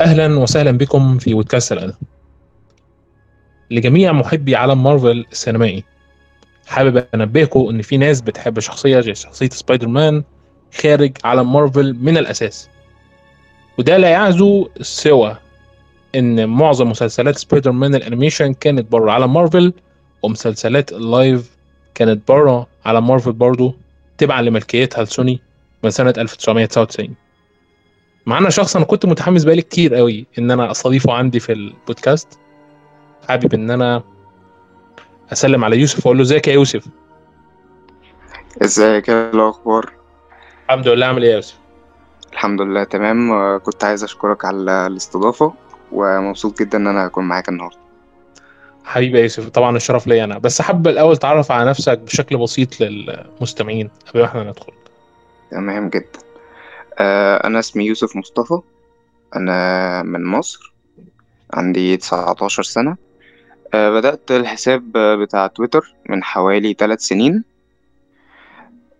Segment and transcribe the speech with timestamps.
[0.00, 1.94] أهلا وسهلا بكم في بودكاست الأدب
[3.70, 5.84] لجميع محبي عالم مارفل السينمائي
[6.66, 10.24] حابب أنبهكم إن في ناس بتحب شخصية زي شخصية سبايدر مان
[10.82, 12.68] خارج عالم مارفل من الأساس.
[13.78, 15.36] وده لا يعزو سوى
[16.14, 19.72] إن معظم مسلسلات سبايدر مان ال animation كانت بره عالم مارفل
[20.22, 21.56] ومسلسلات ال live
[21.94, 23.74] كانت بره عالم مارفل برضه
[24.18, 25.40] تبعا لملكيتها لسوني
[25.84, 27.14] من سنة 1999
[28.26, 32.38] معانا شخص أنا كنت متحمس بقالي كتير قوي إن أنا أستضيفه عندي في البودكاست.
[33.28, 34.02] حابب إن أنا
[35.32, 36.86] أسلم على يوسف وأقول له إزيك يا يوسف؟
[38.62, 39.92] إزيك؟ إيه الأخبار؟
[40.66, 41.58] الحمد لله عامل إيه يا يوسف؟
[42.32, 43.58] الحمد لله تمام.
[43.58, 45.54] كنت عايز أشكرك على الاستضافة
[45.92, 47.78] ومبسوط جدا إن أنا هكون معاك النهاردة.
[48.84, 50.38] حبيبي يا يوسف طبعا الشرف ليا أنا.
[50.38, 54.72] بس حابب الأول تعرف على نفسك بشكل بسيط للمستمعين قبل ما إحنا ندخل.
[55.50, 56.25] تمام جدا.
[56.98, 58.60] آه، أنا اسمي يوسف مصطفى.
[59.36, 60.74] أنا من مصر.
[61.54, 62.96] عندي 19 سنة.
[63.74, 67.44] آه، بدأت الحساب بتاع تويتر من حوالي 3 سنين.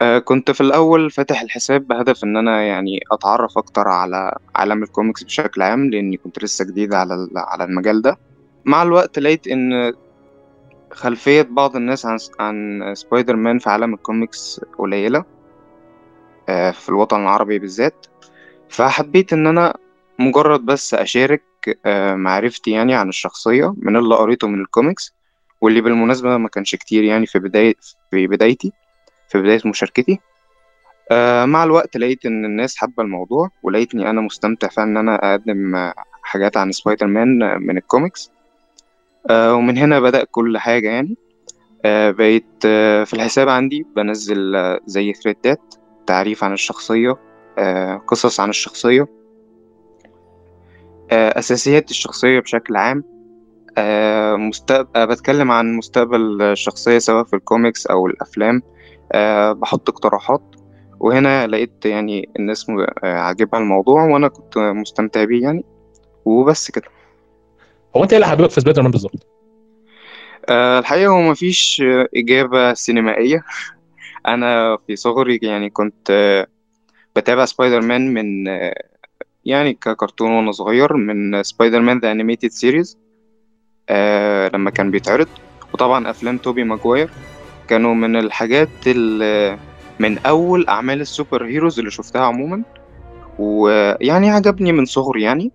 [0.03, 5.22] آه، كنت في الأول فاتح الحساب بهدف إن أنا يعني أتعرف أكتر على عالم الكوميكس
[5.25, 8.19] بشكل عام لأني كنت لسه جديد على على المجال ده.
[8.64, 9.92] مع الوقت لقيت إن
[10.92, 15.25] خلفية بعض الناس عن عن سبايدر مان في عالم الكوميكس قليلة.
[16.47, 18.06] في الوطن العربي بالذات.
[18.69, 19.75] فحبيت إن أنا
[20.19, 21.42] مجرد بس أشارك
[21.86, 25.14] آه، معرفتي يعني عن الشخصية من اللي قريته من الكوميكس
[25.61, 27.75] واللي بالمناسبة ما كانش كتير يعني في بداية
[28.11, 28.72] في بدايتي
[29.28, 30.20] في بداية مشاركتي.
[31.11, 35.77] آه، مع الوقت لقيت إن الناس حابة الموضوع ولقيتني أنا مستمتع فعلا إن أنا أقدم
[35.77, 38.31] آه، حاجات عن سبايدر مان آه، من الكوميكس.
[39.31, 41.16] آه، ومن هنا بدأ كل حاجة يعني.
[41.84, 45.75] آه، بقيت آه، في الحساب عندي بنزل آه، زي thread ات.
[46.07, 47.17] تعريف عن الشخصية
[47.59, 49.09] آه، قصص عن الشخصية
[51.11, 53.05] آه، أساسيات الشخصية بشكل عام
[53.79, 58.62] آه، مستقبل بتكلم عن مستقبل الشخصية سواء في الكوميكس أو الأفلام
[59.53, 60.43] بحط اقتراحات
[61.00, 62.66] وهنا لقيت يعني الناس
[63.03, 65.65] عاجبها الموضوع وأنا كنت مستمتع بيه يعني
[66.25, 66.84] وبس كده.
[67.97, 69.27] هو أنت إيه اللي حبيبك في سبايدر مان بالظبط
[70.50, 71.83] الحقيقة هو مفيش
[72.16, 73.45] إجابة سينمائية.
[74.26, 76.47] أنا في صغري يعني كنت آه،
[77.16, 78.84] بتابع سبايدر مان من آه،
[79.44, 82.99] يعني ككرتون وأنا صغير من سبايدر مان the animated series
[84.54, 85.28] لما كان بيتعرض.
[85.75, 87.10] وطبعا أفلام توبي ماجواير
[87.69, 89.59] كانوا من الحاجات ال-
[89.98, 92.62] من أول أعمال ال superheroes اللي شفتها عموما.
[93.38, 95.53] ويعني عجبني من صغري يعني.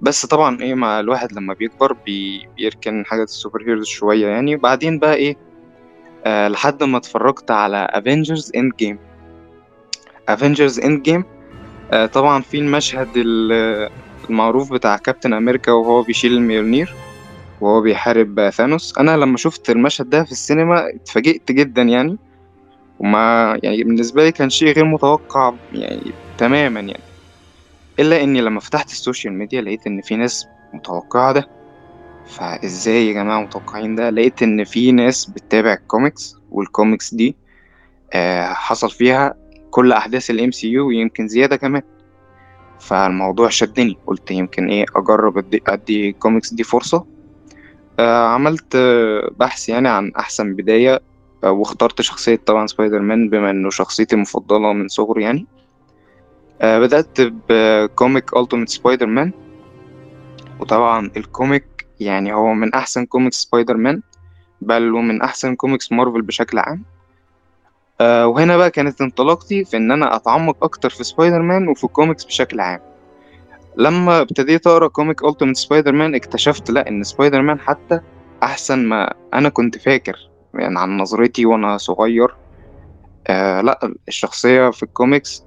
[0.00, 2.48] بس طبعا إيه مع الواحد لما بيكبر بي...
[2.56, 4.56] بيركن حاجة ال superheroes شوية يعني.
[4.56, 5.36] بعدين بقى إيه
[6.26, 8.98] آه لحد ما اتفرجت على Avengers Endgame
[10.28, 11.24] Avengers Endgame
[12.12, 13.88] طبعا في المشهد ال-
[14.30, 16.94] المعروف بتاع كابتن أمريكا وهو بيشيل ال Mjolnir
[17.60, 22.18] وهو بيحارب ثانوس أنا لما شفت المشهد ده في السينما اتفاجئت جدا يعني.
[22.98, 27.02] وما يعني بالنسبة لي كان شيء غير متوقع يعني تماما يعني.
[27.98, 31.48] إلا إني لما فتحت ال social media لقيت إن في ناس متوقعة ده.
[32.32, 37.36] فإزاي يا جماعة متوقعين ده؟ لقيت إن في ناس بتتابع ال comics وال comics دي
[38.12, 39.34] آه حصل فيها
[39.70, 41.82] كل أحداث ال MCU ويمكن زيادة كمان.
[42.80, 47.06] فالموضوع شدني قلت يمكن إيه أجرب أدي, أدي الكوميكس دي فرصة.
[47.98, 48.76] آه عملت
[49.36, 51.00] بحث يعني عن أحسن بداية
[51.44, 55.46] آه، واخترت شخصية طبعا سبايدر مان بما إنه شخصيتي المفضلة من صغري يعني.
[56.62, 59.32] بدأت ب comic Ultimate Spider-Man
[60.60, 61.64] وطبعا ال comic
[62.04, 64.02] يعني هو من أحسن كوميكس سبايدر مان
[64.60, 66.84] بل ومن أحسن كوميكس مارفل بشكل عام.
[68.00, 72.24] آه، وهنا بقى كانت انطلاقتي في إن أنا أتعمق أكتر في سبايدر مان وفي الكوميكس
[72.24, 72.80] بشكل عام.
[73.76, 78.00] لما ابتديت أقرأ comic Ultimate Spider-Man اكتشفت لأ إن سبايدر مان حتى
[78.42, 80.16] أحسن ما أنا كنت فاكر
[80.54, 82.28] يعني عن نظرتي وأنا صغير.
[83.26, 85.44] آه لأ الشخصية في الكوميكس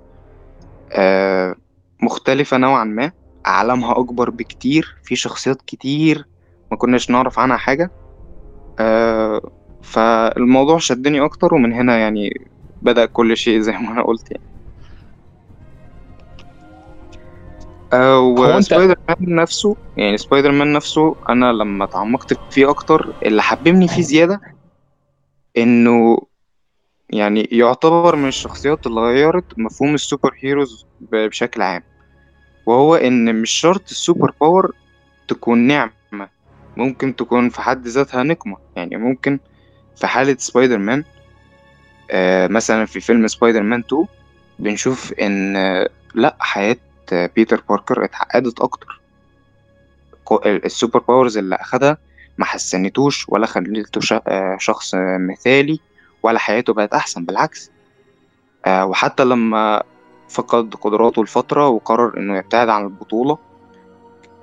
[0.91, 1.55] آه
[2.01, 3.11] مختلفة نوعا ما.
[3.45, 6.25] عالمها أكبر بكتير في شخصيات كتير.
[6.71, 7.91] ما كناش نعرف عنها حاجة.
[8.79, 9.41] آه
[9.83, 12.47] فالموضوع شدني أكتر ومن هنا يعني
[12.81, 14.44] بدأ كل شيء زي ما أنا قلت يعني.
[17.94, 23.88] آه وسبايدر مان نفسه يعني سبايدر مان نفسه أنا لما تعمقت فيه أكتر اللي حببني
[23.88, 24.41] فيه زيادة
[25.57, 26.18] إنه
[27.09, 31.83] يعني يعتبر من الشخصيات اللي غيرت مفهوم ال superheroes بشكل عام.
[32.65, 34.71] وهو إن مش شرط ال superpower
[35.27, 35.94] تكون نعمة.
[36.77, 38.57] ممكن تكون في حد ذاتها نقمة.
[38.75, 39.39] يعني ممكن
[39.95, 41.04] في حالة سبايدر مان
[42.12, 44.06] آه مثلا في فيلم سبايدر مان 2
[44.60, 46.77] بنشوف إن آه، لأ حياة
[47.13, 49.01] آه، بيتر باركر اتعقدت أكتر.
[50.45, 51.98] ال superpowers اللي أخدها
[52.38, 54.01] ما حسنتوش ولا خليته
[54.60, 55.80] شخص مثالي
[56.24, 57.71] ولا حياته بقت أحسن بالعكس.
[58.68, 59.83] وحتى لما
[60.30, 63.38] فقد قدراته لفترة وقرر إنه يبتعد عن البطولة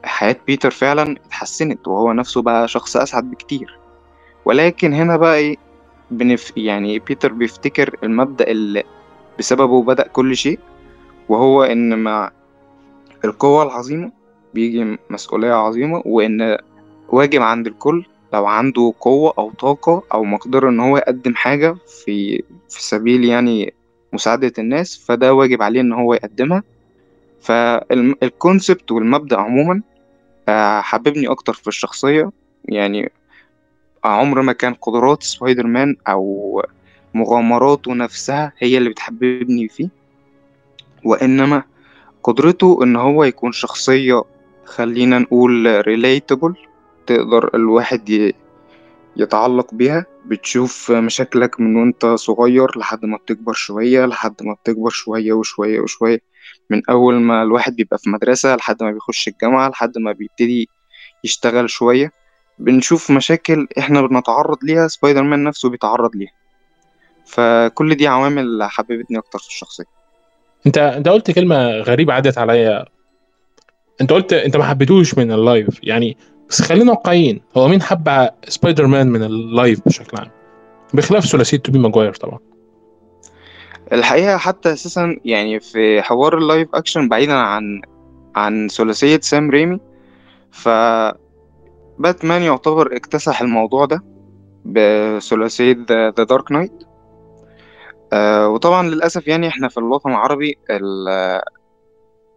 [0.05, 3.79] حياة بيتر فعلا اتحسنت وهو نفسه بقى شخص أسعد بكتير.
[4.45, 5.57] ولكن هنا بقى إيه
[6.11, 6.53] بنف...
[6.57, 8.83] يعني بيتر بيفتكر المبدأ اللي
[9.39, 10.59] بسببه بدأ كل شيء
[11.29, 12.31] وهو إن مع
[13.25, 14.13] القوة العظيمة
[14.55, 16.59] بيجي مسؤولية عظيمة وإن
[17.09, 22.43] واجب عند الكل لو عنده قوة أو طاقة أو مقدرة إن هو يقدم حاجة في
[22.69, 23.75] في سبيل يعني
[24.13, 26.63] مساعدة الناس فده واجب عليه إن هو يقدمها.
[27.41, 29.83] فال concept والمبدأ عموما
[30.83, 32.31] حببني أكتر في الشخصية.
[32.65, 33.13] يعني
[34.05, 36.63] عمر ما كان قدرات سبايدر مان أو
[37.15, 39.89] مغامراته نفسها هي اللي بتحببني فيه
[41.05, 41.63] وإنما
[42.23, 44.23] قدرته إن هو يكون شخصية
[44.65, 46.55] خلينا نقول relatable
[47.07, 48.33] تقدر الواحد
[49.17, 55.33] يتعلق بيها بتشوف مشاكلك من وأنت صغير لحد ما بتكبر شوية لحد ما بتكبر شوية
[55.33, 56.32] وشوية وشوية.
[56.73, 60.69] من أول ما الواحد بيبقى في مدرسة لحد ما بيخش الجامعة لحد ما بيبتدي
[61.25, 62.13] يشتغل شوية
[62.59, 66.33] بنشوف مشاكل إحنا بنتعرض ليها سبايدر مان نفسه بيتعرض ليها.
[67.27, 69.85] فكل دي عوامل حببتني أكتر في الشخصية
[70.67, 72.85] أنت أنت قلت كلمة غريبة عدت عليا.
[74.01, 76.17] أنت قلت أنت ما حبيتوش من ال live يعني
[76.49, 80.31] بس خلينا واقعيين هو مين حب سبايدر مان من ال live بشكل عام؟
[80.95, 82.39] بخلاف ثلاثية توبي ماجواير طبعا.
[83.93, 87.83] الحقيقة حتى أساسا يعني في حوار ال live action بعيدا عن
[88.37, 89.81] عن ثلاثية سام ريمي
[90.51, 90.69] ف
[91.99, 94.03] باتمان يعتبر اكتسح الموضوع ده
[94.65, 96.73] بثلاثية ذا دارك نايت
[98.55, 100.59] وطبعا للأسف يعني إحنا في الوطن العربي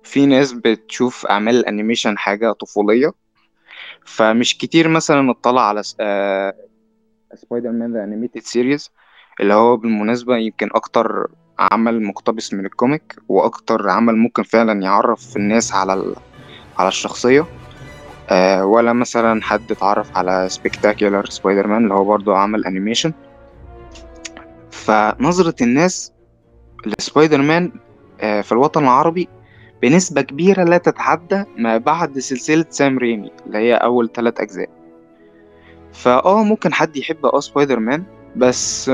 [0.03, 3.11] في ناس بتشوف أعمال ال animation حاجة طفولية.
[4.05, 5.83] فمش كتير مثلا اطلع على
[7.33, 8.91] سبايدر مان the animated series
[9.41, 11.27] اللي هو بالمناسبة يمكن أكتر
[11.59, 16.15] عمل مقتبس من ال comic وأكتر عمل ممكن فعلا يعرف الناس على ال...
[16.77, 17.45] على الشخصية.
[18.29, 23.13] أه ولا مثلا حد اتعرف على سبيكتاكيولار سبايدر مان اللي هو برضو عمل animation
[24.71, 26.11] فنظرة الناس
[26.85, 27.71] لسبايدر مان
[28.21, 29.27] أه في الوطن العربي
[29.81, 34.69] بنسبة كبيرة لا تتعدى ما بعد سلسلة سام ريمي اللي هي أول ثلاث أجزاء.
[35.93, 38.03] فأه ممكن حد يحب أه سبايدر مان
[38.35, 38.91] بس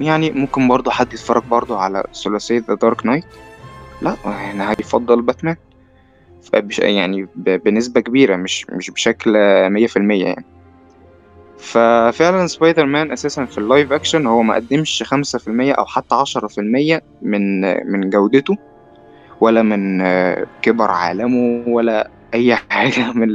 [0.00, 3.24] يعني ممكن برضه حد يتفرج برضه على ثلاثية ذا دارك نايت
[4.02, 5.56] لا يعني هيفضل باتمان.
[6.78, 9.32] يعني بنسبة كبيرة مش مش بشكل
[9.70, 10.44] مية في المية يعني.
[11.58, 15.84] ففعلا سبايدر مان أساسا في ال live action هو ما قدمش خمسة في المية أو
[15.84, 17.60] حتى عشرة في المية من
[17.92, 18.56] من جودته
[19.40, 20.02] ولا من
[20.62, 23.28] كبر عالمه ولا أي حاجة من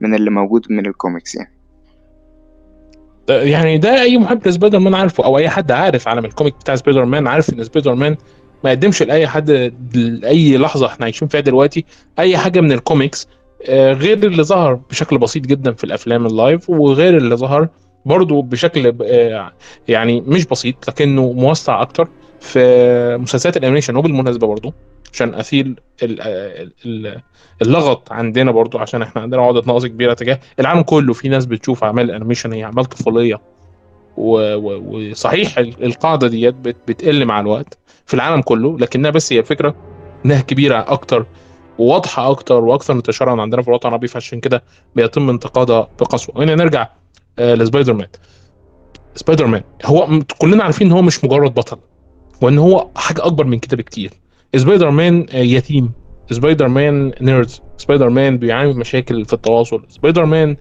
[0.00, 1.59] من اللي موجود من الكوميكس يعني.
[3.28, 6.74] يعني ده أي محب لسبايدر مان عارفه أو أي حد عارف عالم ال comic بتاع
[6.76, 8.16] سبايدر مان عارف إن سبايدر مان
[8.64, 11.84] ما يقدمش لأي حد لأي لحظة إحنا عايشين فيها دلوقتي
[12.18, 13.28] أي حاجة من الكوميكس
[13.68, 17.68] غير اللي ظهر بشكل بسيط جدا في الأفلام ال live وغير اللي ظهر
[18.06, 18.94] برضه بشكل
[19.88, 22.08] يعني مش بسيط لكنه موسع أكتر.
[22.40, 24.72] في مسلسلات ال animation وبالمناسبة برضه
[25.12, 25.80] عشان أزيل
[27.62, 31.12] اللغط عندنا برضو عشان إحنا عندنا عقدة نقص كبيرة تجاه العالم كله.
[31.12, 33.40] في ناس بتشوف أعمال ال animation هي أعمال طفولية
[34.16, 39.74] وصحيح القاعدة ديت بتقل مع الوقت في العالم كله لكنها بس هي الفكرة
[40.26, 41.26] إنها كبيرة أكتر
[41.78, 44.08] وواضحة أكتر وأكثر انتشارا عندنا في الوطن العربي.
[44.08, 44.62] فعشان كده
[44.96, 46.44] بيتم انتقادها بقسوة.
[46.44, 46.88] هنا نرجع
[47.38, 48.08] لسبايدر مان.
[49.14, 51.78] سبايدر مان هو كلنا عارفين إن هو مش مجرد بطل.
[52.40, 54.10] وإن هو حاجة أكبر من كده بكتير.
[54.56, 55.92] سبايدر مان يتيم.
[56.30, 57.50] سبايدر مان nerd.
[57.76, 59.82] سبايدر مان بيعاني من مشاكل في التواصل.
[59.88, 60.56] سبايدر مان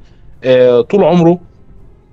[0.81, 1.39] طول عمره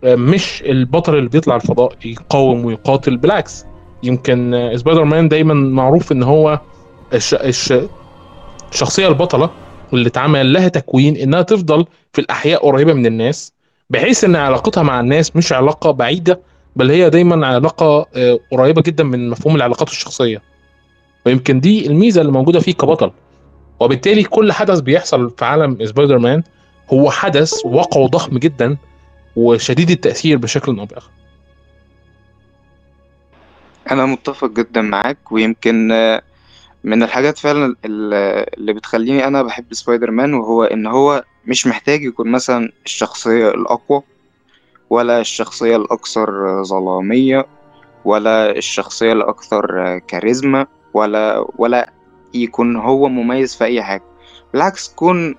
[0.05, 3.65] مش البطل اللي بيطلع الفضاء يقاوم ويقاتل بالعكس.
[4.03, 6.61] يمكن سبايدر مان دايما معروف إن هو
[7.15, 7.35] الش...
[7.35, 7.75] الش...
[8.73, 9.51] الشخصية البطلة
[9.93, 13.53] اللي اتعمل لها تكوين إنها تفضل في الأحياء قريبة من الناس
[13.91, 16.41] بحيث إن علاقتها مع الناس مش علاقة بعيدة
[16.77, 18.07] بل هي دايما علاقة
[18.53, 20.43] قريبة جدا من مفهوم العلاقات الشخصية.
[21.27, 23.13] ويمكن دي الميزة اللي موجودة فيه كبطل.
[23.81, 26.43] وبالتالي كل حدث بيحصل في عالم سبايدر مان
[26.93, 28.77] هو حدث وقعه ضخم جدا
[29.37, 31.11] وشديد التأثير بشكل أو بآخر.
[33.91, 35.89] أنا متفق جدا معاك ويمكن
[36.85, 42.29] من الحاجات فعلا اللي بتخليني أنا بحب سبايدر مان وهو إن هو مش محتاج يكون
[42.31, 44.03] مثلا الشخصية الأقوى.
[44.91, 47.47] ولا الشخصية الأكثر ظلامية
[48.05, 51.93] ولا الشخصية الأكثر كاريزما ولا ولا
[52.35, 54.03] يكون هو مميز في أي حاجة.
[54.53, 55.35] بالعكس كون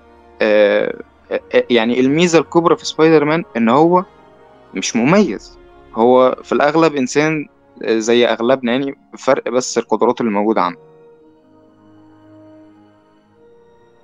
[1.70, 4.04] يعني الميزة الكبرى في سبايدر مان إن هو
[4.74, 5.58] مش مميز.
[5.94, 7.48] هو في الأغلب إنسان
[7.84, 10.78] زي أغلبنا يعني فرق بس القدرات اللي موجودة عنده.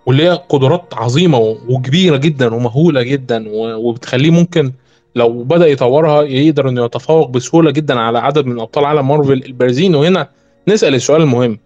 [0.07, 4.73] واللي هي قدرات عظيمة وكبيرة جدا ومهولة جدا وبتخليه ممكن
[5.15, 9.33] لو بدأ يطورها يقدر إنه يتفوق بسهولة جدا على عدد من أبطال عالم مارفل.
[9.33, 10.29] البارزين وهنا
[10.69, 11.59] نسأل السؤال المهم.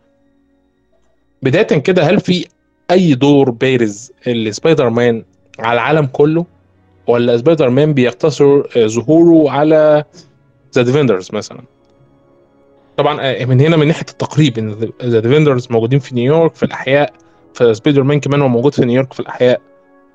[1.43, 2.47] بداية كده هل في
[2.91, 5.25] أي دور بارز لسبايدر مان
[5.59, 6.47] على العالم كله؟
[7.07, 10.05] ولا سبايدر مان بيقتصر ظهوره على
[10.75, 11.61] The Defenders مثلا؟
[12.97, 17.13] طبعا من هنا من ناحية التقريب إن The Defenders موجودين في نيويورك في الأحياء
[17.55, 19.61] فسبايدر مان كمان هو موجود في نيويورك في الأحياء.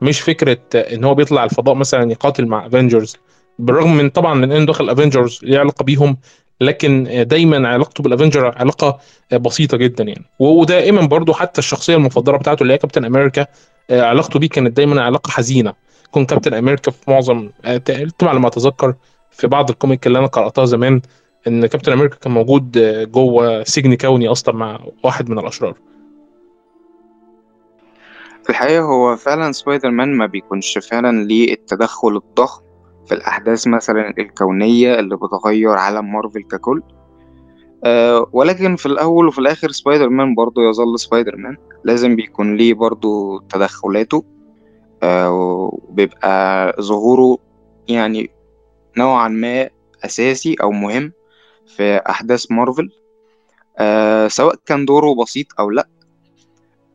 [0.01, 3.17] مش فكرة إن هو بيطلع الفضاء مثلا يقاتل مع Avengers
[3.59, 6.17] بالرغم من طبعا من إنه دخل Avengers ليه علاقة بيهم
[6.61, 8.99] لكن دايما علاقته بال Avenger علاقة
[9.33, 10.25] بسيطة جدا يعني.
[10.39, 13.45] ودائما برضو حتى الشخصية المفضلة بتاعته اللي هي كابتن أمريكا
[13.91, 15.73] علاقته بيه كانت دايما علاقة حزينة.
[16.05, 17.49] يكون كابتن أمريكا في معظم
[18.19, 18.95] طبعا لما أتذكر
[19.31, 21.01] في بعض ال comic اللي أنا قرأتها زمان
[21.47, 22.77] إن كابتن أمريكا كان موجود
[23.11, 25.75] جوه سجن كوني أصلا مع واحد من الأشرار.
[28.43, 32.63] في الحقيقة هو فعلا سبايدر مان ما بيكونش فعلا ليه التدخل الضخم
[33.05, 36.81] في الأحداث مثلا الكونية اللي بتغير عالم مارفل ككل.
[37.85, 42.73] أه ولكن في الأول وفي الآخر سبايدر مان برضه يظل سبايدر مان لازم بيكون ليه
[42.73, 44.23] برضه تدخلاته.
[45.03, 47.37] أه وبيبقى ظهوره
[47.87, 48.31] يعني
[48.97, 49.69] نوعا ما
[50.05, 51.11] أساسي أو مهم
[51.67, 52.89] في أحداث مارفل.
[53.79, 55.87] أه سواء كان دوره بسيط أو لأ.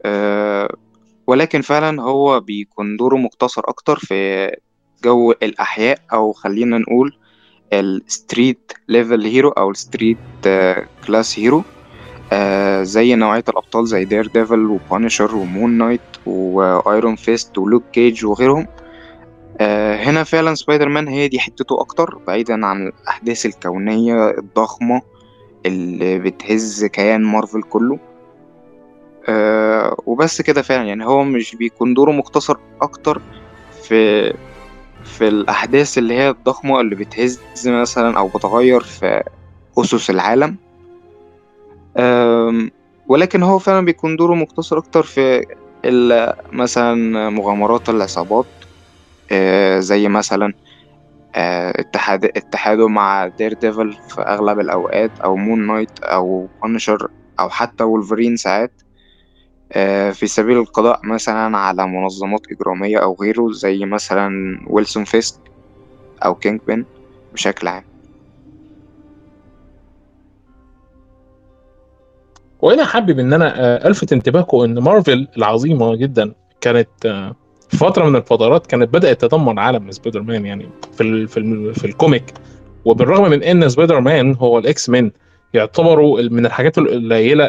[0.04, 0.76] أه
[1.28, 4.50] ولكن فعلا هو بيكون دوره مقتصر أكتر في
[5.04, 7.16] جو الأحياء أو خلينا نقول
[7.72, 10.18] ال street level hero أو ال street
[11.06, 11.62] class hero
[12.82, 18.66] زي نوعية الأبطال زي دير ديفل وبانشر ومون نايت وآيرون فيست ولوك كيج وغيرهم
[20.06, 25.02] هنا فعلا سبايدر مان هي دي حتته أكتر بعيدا عن الأحداث الكونية الضخمة
[25.66, 27.99] اللي بتهز كيان مارفل كله.
[29.28, 30.85] آه وبس كده فعلا.
[30.85, 33.23] يعني هو مش بيكون دوره مقتصر أكتر
[33.82, 34.32] في
[35.04, 39.23] في الأحداث اللي هي الضخمة اللي بتهز مثلا أو بتغير في
[39.78, 40.56] أسس العالم.
[43.08, 45.44] ولكن هو فعلا بيكون دوره مقتصر أكتر في
[46.52, 46.94] مثلا
[47.30, 48.47] مغامرات العصابات.
[49.78, 50.52] زي مثلا
[51.35, 57.08] اتحاد اتحاده مع دير ديفل في أغلب الأوقات أو مون نايت أو بانشر
[57.40, 58.82] أو حتى وولفرين ساعات.
[60.12, 64.30] في سبيل القضاء مثلا على منظمات إجرامية أو غيره زي مثلا
[64.66, 65.40] ويلسون فيسك
[66.25, 66.84] أو كينج بين
[67.34, 67.84] بشكل عام.
[72.60, 76.88] وهنا حابب إن أنا ألفت انتباهكم إن مارفل العظيمة جدا كانت
[77.68, 81.75] في فترة من الفترات كانت بدأت تدمر عالم سبايدر مان يعني في ال في, ال
[81.75, 82.25] في ال comic.
[82.84, 85.10] وبالرغم من إن سبايدر مان وال X-Men
[85.54, 87.46] يعتبروا من الحاجات القليلة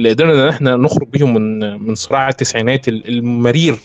[0.00, 3.76] اللي قدرنا إن إحنا نخرج بيهم من من صراع التسعينات المرير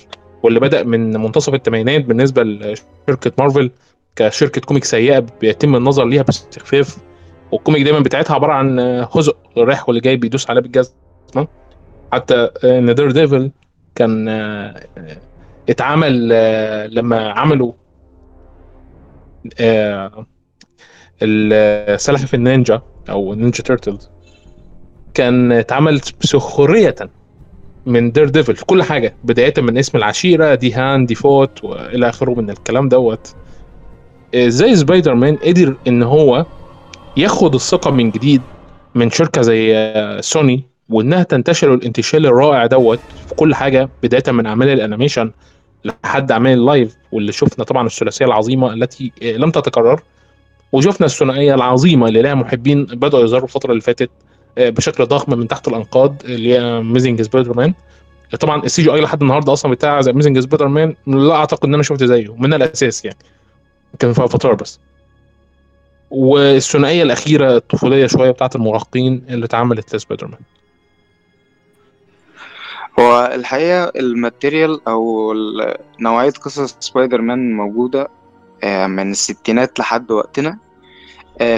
[0.44, 3.72] واللي بدأ من منتصف الثمانينات بالنسبة لشركة مارفل
[4.16, 6.98] كشركة comic سيئة بيتم النظر ليها باستخفاف.
[7.52, 8.80] وال comic دايما بتاعتها عبارة عن
[9.12, 11.48] هزء رايح واللي جاي بيدوس عليه بالجزمه
[12.14, 13.52] حتى ان دير ديفل
[13.96, 14.30] كان
[15.70, 16.30] اتعمل
[16.96, 17.72] لما عملوا
[21.98, 24.10] سلاحف النينجا أو Ninja Turtles.
[25.16, 26.96] كان اتعمل سخرية
[27.86, 32.10] من دير ديفل في كل حاجة بداية من اسم العشيرة The Hand The Foot وإلى
[32.10, 33.36] آخره من الكلام دوت.
[34.36, 36.46] إزاي سبايدر مان قدر إن هو
[37.18, 38.42] ياخد الثقة من جديد
[38.96, 39.92] من شركة زي
[40.22, 45.32] سوني وإنها تنتشر الانتشار الرائع دوت في كل حاجة بداية من أعمال ال animation
[45.86, 50.02] لحد أعمال ال live واللي شفنا طبعا الثلاثية العظيمة التي لم تتكرر.
[50.72, 54.10] وشفنا الثنائية العظيمة اللي لها محبين بدأوا يظهروا الفترة اللي فاتت.
[54.58, 57.74] بشكل ضخم من تحت الأنقاض اللي هي Amazing Spider-Man
[58.40, 62.04] طبعا ال CGI لحد النهارده أصلا بتاع The Amazing Spider-Man لا أعتقد إن أنا شفت
[62.04, 63.18] زيه من الأساس يعني.
[64.00, 64.80] كان في فتره بس.
[66.12, 70.40] والثنائية الأخيرة الطفولية شوية بتاعت المراهقين اللي اتعملت لسبايدر مان
[73.00, 75.34] هو الحقيقة ال material أو
[76.00, 78.10] نوعية قصص سبايدر مان موجودة
[78.64, 80.58] من الستينات لحد وقتنا.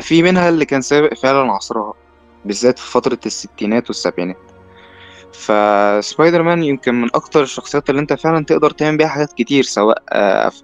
[0.02, 1.94] في منها اللي كان سابق فعلا عصرها.
[2.48, 4.38] بالذات في فترة الستينات والسبعينات.
[5.34, 10.04] فسبايدر مان يمكن من أكتر الشخصيات اللي أنت فعلا تقدر تعمل بيها حاجات كتير سواء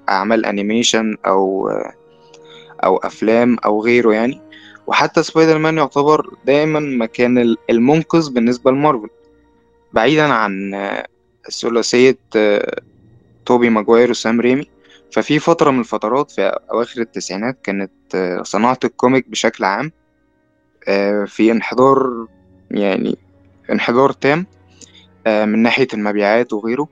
[0.10, 1.70] أعمال animation أو
[2.84, 4.42] أو أفلام أو غيره يعني.
[4.88, 9.10] وحتى سبايدر مان يعتبر دايما مكان المنقذ بالنسبة لمارفل.
[9.94, 10.72] بعيدا عن
[11.62, 12.18] ثلاثية
[13.46, 14.74] توبي ماجواير وسام ريمي.
[15.14, 19.92] ففي فترة من الفترات في أواخر التسعينات كانت آه، صناعة ال comic بشكل عام آه،
[21.26, 22.28] في انحدار
[22.72, 23.18] يعني
[23.72, 24.46] انحدار تام
[25.28, 26.88] آه، من ناحية المبيعات وغيره.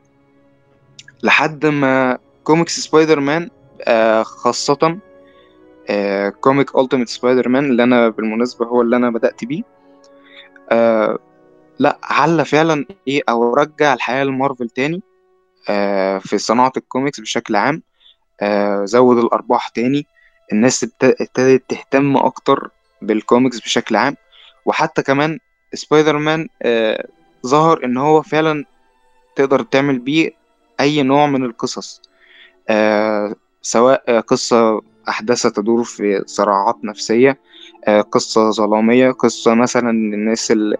[1.23, 3.49] لحد ما كوميكس سبايدر مان
[3.87, 4.97] آه، خاصة
[5.89, 9.63] آه، comic Ultimate Spider-Man اللي أنا بالمناسبة هو اللي أنا بدأت بيه.
[10.71, 11.19] آه،
[11.79, 15.01] لا علّى فعلا إيه أو رجع الحياة لمارفل تاني
[15.69, 17.83] آه، في صناعة الكوميكس بشكل عام.
[18.41, 20.05] آه، زود الأرباح تاني.
[20.53, 22.69] الناس ابت- ابتدت تهتم أكتر
[23.01, 24.15] بالكوميكس بشكل عام.
[24.65, 25.39] وحتى كمان
[25.73, 27.07] سبايدر مان آه،
[27.47, 28.65] ظهر إن هو فعلا
[29.35, 30.29] تقدر تعمل بيه
[30.79, 32.01] أي نوع من القصص.
[32.69, 37.39] آه، سواء آه، قصة أحداثها تدور في صراعات نفسية
[37.87, 40.77] آه، قصة ظلامية قصة مثلا الناس اللي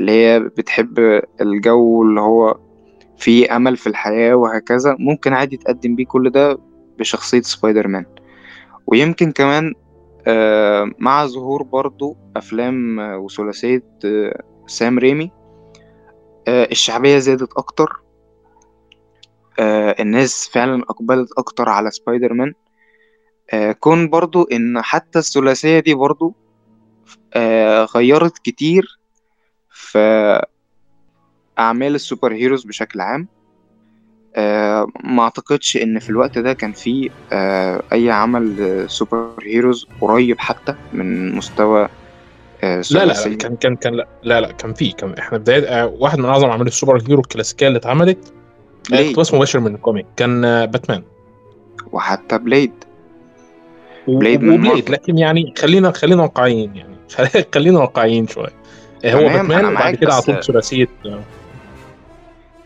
[0.00, 2.58] هي بتحب الجو اللي هو
[3.18, 6.58] فيه أمل في الحياة وهكذا ممكن عادي تقدم بيه كل ده
[6.98, 8.04] بشخصية سبايدر مان
[8.86, 9.74] ويمكن كمان
[10.98, 15.32] مع ظهور برضو أفلام آه، وثلاثية آه، سام ريمي.
[16.48, 18.02] آه، الشعبية زادت أكتر.
[19.58, 22.52] آه، الناس فعلا أقبلت أكتر على سبايدر مان
[23.52, 26.34] آه، كون برضو إن حتى الثلاثية دي برضو
[27.34, 28.98] آه، غيرت كتير
[29.70, 29.98] في
[31.58, 33.28] أعمال ال super heroes بشكل عام.
[34.36, 39.86] آه، ما أعتقدش إن في الوقت ده كان في آه، أي عمل آه، super heroes
[40.00, 41.88] قريب حتى من مستوى
[42.62, 45.64] آه، لا لا ثلاثية كان كان كان لا لا, لا كان في كان إحنا بداية
[45.64, 48.32] آه، واحد من أعظم اعمال ال super hero الكلاسيكية اللي اتعملت
[48.92, 51.02] آه، اقتباس مباشر من ال comic كان آه، باتمان
[51.92, 52.72] وحتى بليد
[54.08, 56.96] بليد من وبليد لكن يعني خلينا خلينا واقعيين يعني
[57.54, 58.62] خلينا واقعيين شوية.
[59.04, 61.20] آه، هو باتمان وبعد معاك كده على طول ثلاثية آه،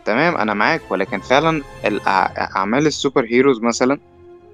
[0.06, 3.98] تمام أنا معاك ولكن فعلا الأع- أعمال ال super heroes مثلا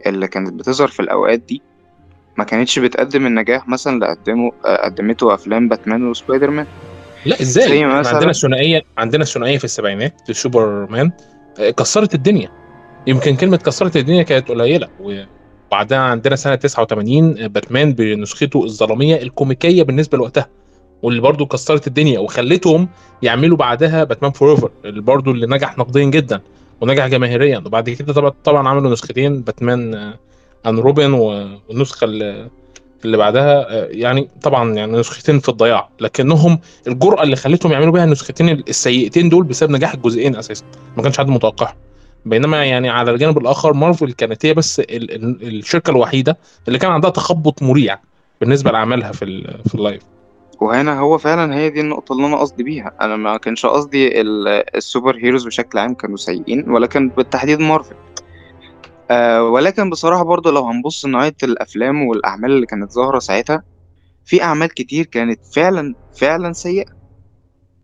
[0.07, 1.63] اللي كانت بتظهر في الأوقات دي
[2.39, 6.67] ما كانتش بتقدم النجاح مثلا اللي قدمه قدمته أفلام باتمان وسبايدر مان
[7.27, 11.11] لا إزاي؟ زي إحنا عندنا مثلا ثنائيه عندنا ثنائية في السبعينات لسوبر مان
[11.59, 12.49] آه، كسرت الدنيا.
[13.07, 20.19] يمكن كلمة كسرت الدنيا كانت قليلة وبعدها عندنا سنة 89 باتمان بنسخته الظلامية الكوميكية بالنسبة
[20.19, 20.49] لوقتها.
[21.03, 22.89] واللي برضو كسرت الدنيا وخلتهم
[23.23, 26.41] يعملوا بعدها Batman Forever اللي برضو اللي نجح نقديا جدا
[26.81, 27.59] ونجح جماهيريا.
[27.59, 29.95] وبعد كده طبعا طبعا عملوا نسختين Batman
[30.67, 32.49] and Robin والنسخة اللي
[33.05, 35.89] اللي بعدها آه، يعني طبعا يعني نسختين في الضياع.
[36.01, 40.65] لكنهم الجرأة اللي خلتهم يعملوا بيها النسختين السيئتين دول بسبب نجاح الجزئين أساسا.
[40.97, 41.77] ما كانش حد متوقعها
[42.27, 46.39] بينما يعني على الجانب الآخر مارفل كانت هي بس ال ال الشركة الوحيدة
[46.69, 47.99] اللي كان عندها تخبط مريع
[48.41, 50.03] بالنسبة لأعمالها في في ال live
[50.63, 52.93] وهنا هو فعلا هي دي النقطة اللي أنا قصدي بيها.
[53.01, 57.95] أنا ما كانش قصدي ال- ال super heroes بشكل عام كانوا سيئين ولكن بالتحديد مارفل.
[59.11, 63.63] آه ولكن بصراحة برضو لو هنبص لنوعية الأفلام والأعمال اللي كانت ظاهرة ساعتها
[64.25, 66.85] في أعمال كتير كانت فعلا فعلا سيئة.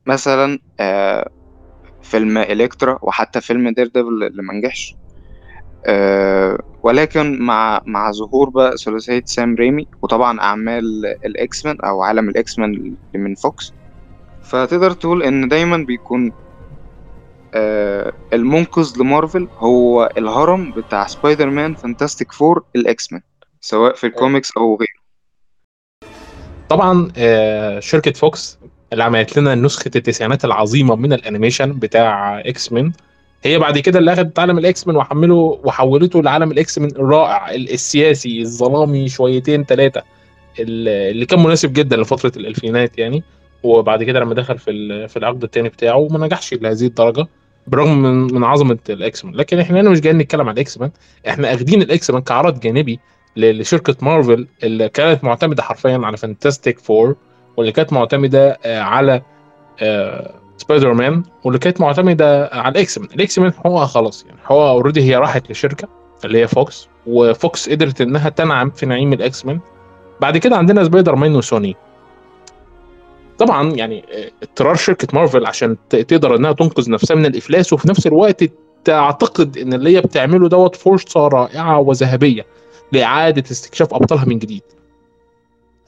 [0.07, 1.29] مثلا آه
[2.03, 4.97] فيلم Elektra وحتى فيلم Daredevil اللي منجحش
[5.87, 12.29] آه ولكن مع مع ظهور بقى ثلاثية سام ريمي وطبعا أعمال ال X-Men أو عالم
[12.29, 13.73] ال X-Men اللي من فوكس
[14.43, 16.33] فتقدر تقول إن دايما بيكون
[17.55, 23.23] آه المنقذ لمارفل هو الهرم بتاع سبايدر مان Fantastic Four ال X-Men
[23.61, 24.99] سواء في الكوميكس أو غيره.
[26.69, 28.59] طبعا آه، شركة فوكس
[28.93, 32.93] اللي عملت لنا نسخة التسعينات العظيمة من ال animation بتاع X-Men
[33.45, 37.73] هي بعد كده اللي اخذت عالم ال X-Men وحمله وحولته لعالم ال X-Men الرائع ال-
[37.73, 40.03] السياسي الظلامي شويتين ثلاثة
[40.59, 43.23] اللي كان مناسب جدا لفترة الألفينات يعني.
[43.63, 47.27] وبعد كده لما دخل في في العقد الثاني بتاعه ما نجحش لهذه الدرجة
[47.67, 50.91] برغم من من عظمة ال X-Men لكن إحنا هنا مش جايين نتكلم عن ال X-Men
[51.29, 53.01] إحنا أخدين ال X-Men كعرض جانبي
[53.37, 57.17] لشركة مارفل اللي كانت معتمدة حرفيا على Fantastic Four
[57.57, 59.23] واللي كانت معتمدة آه، على
[59.83, 64.69] آه، سبايدر مان واللي كانت معتمدة على ال X-Men ال X-Men هو خلاص يعني هو
[64.69, 65.89] already هي راحت لشركة
[66.25, 69.61] اللي هي فوكس وفوكس قدرت إنها تنعم في نعيم ال X-Men
[70.21, 71.77] بعد كده عندنا سبايدر مان وسوني.
[73.39, 78.07] طبعا يعني آه، اضطرار شركة مارفل عشان تقدر إنها تنقذ نفسها من الإفلاس وفي نفس
[78.07, 78.45] الوقت
[78.85, 82.47] تعتقد إن اللي هي بتعمله دوت فرصه رائعه وذهبية
[82.93, 84.63] لإعادة استكشاف أبطالها من جديد.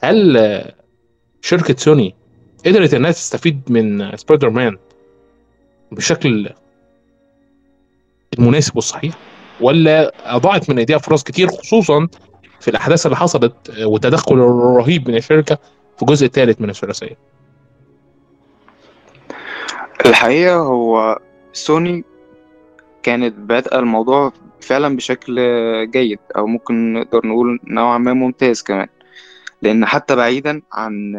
[0.03, 0.73] هل آه،
[1.41, 2.15] شركة سوني
[2.65, 4.77] قدرت إنها تستفيد من سبايدر مان
[5.91, 6.49] بشكل
[8.39, 9.13] المناسب والصحيح
[9.61, 12.07] ولا أضاعت من أيديها فرص كتير خصوصا
[12.59, 15.57] في الأحداث اللي حصلت آه، والتدخل الرهيب من الشركة
[15.95, 17.17] في الجزء الثالث من الثلاثية.
[20.05, 21.19] الحقيقة هو
[21.53, 22.03] سوني
[23.03, 25.35] كانت بادئة الموضوع فعلا بشكل
[25.91, 28.87] جيد أو ممكن نقدر نقول نوعا ما ممتاز كمان
[29.61, 31.15] لأن حتى بعيدا عن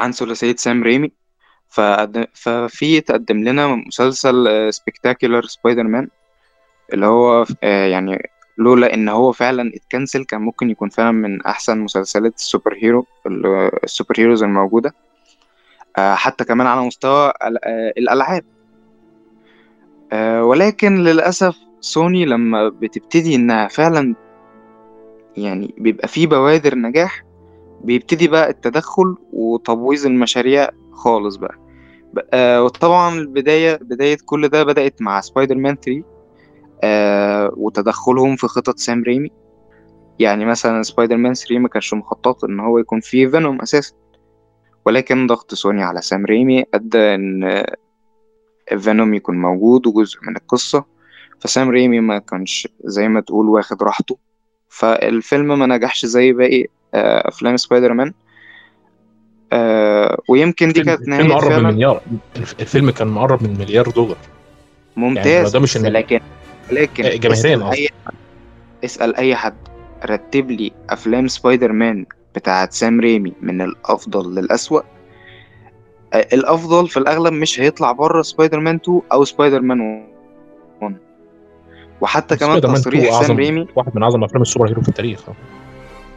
[0.00, 1.12] عن ثلاثية سام ريمي.
[2.34, 6.08] ففي تقدم لنا مسلسل Spectacular Spider-Man
[6.92, 11.42] اللي هو آه، يعني لولا إن هو فعلا ات cancel كان ممكن يكون فعلا من
[11.42, 14.94] أحسن مسلسلات ال super hero ال- ال super heroes الموجودة.
[15.98, 18.44] آه، حتى كمان على مستوى آه، الألعاب.
[20.42, 24.14] ولكن للأسف سوني لما بتبتدي إنها فعلا
[25.36, 27.22] يعني بيبقى في بوادر نجاح
[27.84, 31.54] بيبتدي بقى التدخل وتبويظ المشاريع خالص بقى.
[32.34, 36.02] آه وطبعا البداية بداية كل ده بدأت مع سبايدر مان 3
[36.82, 39.30] آه وتدخلهم في خطط سام ريمي.
[40.18, 43.94] يعني مثلا سبايدر مان 3 ما كانش مخطط إن هو يكون فيه فينوم أساسا
[44.86, 47.64] ولكن ضغط سوني على سام ريمي أدى إن
[48.78, 50.84] فينوم يكون موجود وجزء من القصة.
[51.40, 54.18] فسام ريمي ما كانش زي ما تقول واخد راحته.
[54.68, 58.12] فالفيلم ما نجحش زي باقي أفلام سبايدر مان.
[59.52, 62.00] آه ويمكن دي الفيلم كانت الفيلم نهاية قرب من مليار.
[62.36, 64.16] الف- الفيلم كان مقرب من مليار دولار.
[64.96, 66.20] يعني ممتاز ده مش لكن
[66.72, 67.88] لكن آه، جماهيريا اسأل
[68.84, 69.54] اسأل أي حد.
[70.04, 74.80] رتب لي أفلام سبايدر مان بتاعت سام ريمي من الأفضل للأسوأ.
[76.14, 79.80] آه، الأفضل في الأغلب مش هيطلع بره سبايدر مان 2 أو سبايدر مان
[80.82, 80.96] 1
[82.00, 84.82] وحتى كمان سبايدر مان 2 تصريح سام ريمي واحد من أعظم أفلام ال super hero
[84.82, 85.28] في التاريخ.
[85.28, 85.34] آه.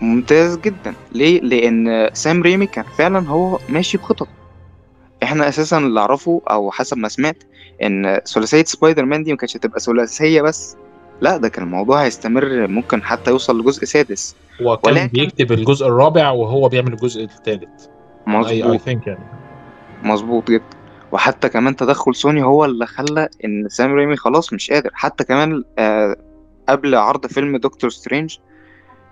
[0.03, 0.93] ممتاز جدا.
[1.11, 4.27] ليه؟ لأن سام ريمي كان فعلا هو ماشي بخطط.
[5.23, 7.43] إحنا أساسا اللي أعرفه أو حسب ما سمعت
[7.83, 10.77] إن ثلاثية سبايدر مان دي ما كانتش هتبقى ثلاثية بس.
[11.21, 14.35] لا ده كان الموضوع هيستمر ممكن حتى يوصل لجزء سادس.
[14.61, 17.85] هو كان ولكن بيكتب الجزء الرابع وهو بيعمل الجزء الثالث.
[18.27, 18.87] مظبوط.
[18.87, 19.19] يعني.
[20.03, 20.63] مظبوط جدا.
[21.11, 24.89] وحتى كمان تدخل سوني هو اللي خلى إن سام ريمي خلاص مش قادر.
[24.93, 26.15] حتى كمان آه
[26.69, 28.37] قبل عرض فيلم دكتور سترينج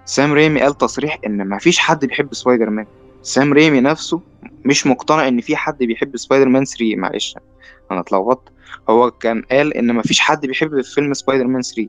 [0.05, 2.85] سام ريمي قال تصريح إن مفيش حد بيحب سبايدر مان
[3.21, 4.21] سام ريمي نفسه
[4.65, 7.35] مش مقتنع إن في حد بيحب سبايدر مان 3 معلش
[7.91, 8.49] أنا اتلخبطت.
[8.89, 11.87] هو كان قال إن مفيش حد بيحب فيلم سبايدر مان 3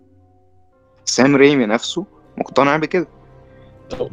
[1.05, 2.05] سام ريمي نفسه
[2.39, 3.07] مقتنع بكده.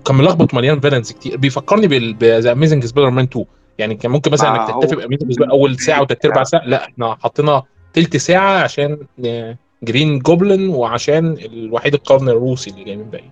[0.05, 1.37] كان ملخبط مليان فيلنز كتير.
[1.37, 3.45] بيفكرني بذا اميزنج سبايدر مان 2
[3.77, 6.65] يعني كان ممكن مثلا إنك تتفق اميزنج أول ساعة وتلت ارباع ساعة.
[6.65, 12.95] لا إحنا حطينا تلت ساعة عشان آه، جرين جوبلin وعشان الوحيد القرن الروسي اللي جاي
[12.95, 13.31] من بعيد.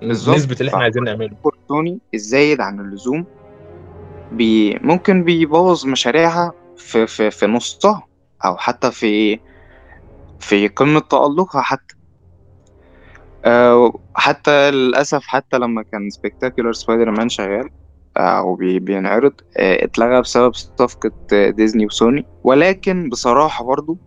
[0.00, 0.36] بالظبط.
[0.36, 1.36] نسبة اللي إحنا عايزين نعمله.
[1.68, 3.26] سوني الزايد عن اللزوم
[4.32, 8.06] بي ممكن بيبوظ مشاريعها في في في نصها
[8.44, 9.38] أو حتى في
[10.40, 11.94] في قمة تألقها حتى.
[13.44, 17.68] أه حتى للأسف حتى لما كان Spectacular Spider-Man شغال
[18.16, 22.26] آه، أو بي بينعرض آه، اتلغى بسبب صفقة آه، ديزني وسوني.
[22.44, 23.98] ولكن بصراحة برضو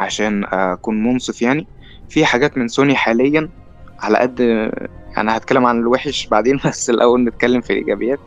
[0.00, 1.68] عشان أكون منصف يعني
[2.08, 3.48] في حاجات من سوني حاليا
[4.04, 4.40] على قد
[5.18, 8.20] أنا هتكلم عن الوحش بعدين بس الأول نتكلم في الإيجابيات.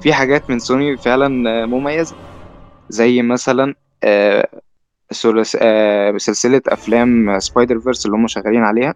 [0.00, 2.16] في حاجات من سوني فعلا آه، مميزة.
[2.88, 4.48] زي مثلا آه،
[5.60, 8.94] آه، سلسلة أفلام Spider-Verse اللي هم شغالين عليها.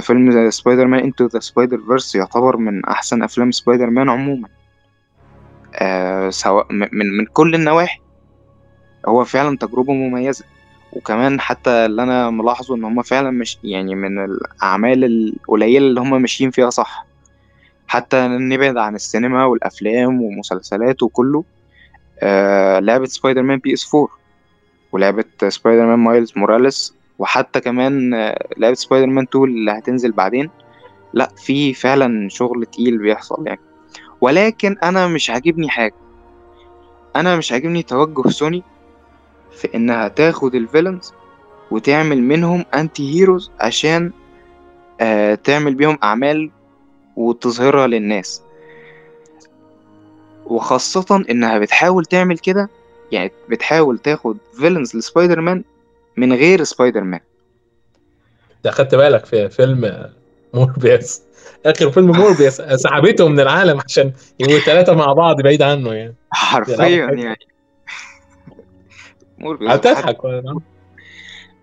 [0.00, 4.48] فيلم Spider-Man Into the Spider-Verse يعتبر من أحسن أفلام سبايدر مان عموما
[6.30, 7.98] سواء من من كل النواحي.
[9.08, 10.44] هو فعلا تجربة مميزة.
[10.92, 16.22] وكمان حتى اللي أنا ملاحظه إن هم فعلا مش يعني من الأعمال القليلة اللي هم
[16.22, 17.06] ماشيين فيها صح.
[17.86, 21.44] حتى نبعد عن السينما والأفلام ومسلسلات وكله
[22.22, 24.08] آه، لعبة سبايدر مان PS 4
[24.92, 30.50] ولعبة سبايدر مان مايلز موراليس وحتى كمان آه، لعبة سبايدر مان 2 اللي هتنزل بعدين.
[31.14, 33.60] لا في فعلا شغل تقيل بيحصل يعني.
[34.20, 35.94] ولكن أنا مش عاجبني حاجة.
[37.16, 38.62] أنا مش عاجبني توجه سوني
[39.56, 41.12] في إنها تاخد ال villains
[41.70, 44.12] وتعمل منهم anti heroes عشان
[45.00, 46.50] آه تعمل بيهم أعمال
[47.16, 48.42] وتظهرها للناس.
[50.46, 52.68] وخاصة إنها بتحاول تعمل كده
[53.12, 55.64] يعني بتحاول تاخد villains لسبايدر مان
[56.16, 57.20] من غير سبايدر مان
[58.64, 60.10] ده خدت بالك في فيلم
[60.54, 61.22] موربيس؟
[61.66, 66.14] آخر فيلم موربيس سحبته من العالم عشان يبقوا الثلاثه مع بعض بعيد عنه يعني.
[66.32, 67.36] حرفيا يعني.
[69.42, 70.60] موربيوس هتضحك ولا-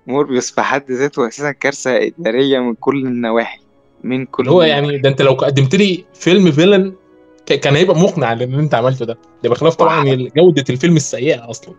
[0.07, 3.59] موربيوس في حد ذاته أساسا كارثة إدارية من كل النواحي
[4.03, 6.95] من كل هو يعني ده أنت لو قدمت لي فيلم villain
[7.45, 9.17] كان هيبقى مقنع لأن أنت عملته ده.
[9.43, 10.03] ده بخلاف طبعا
[10.35, 11.75] جودة الفيلم السيئة أصلا.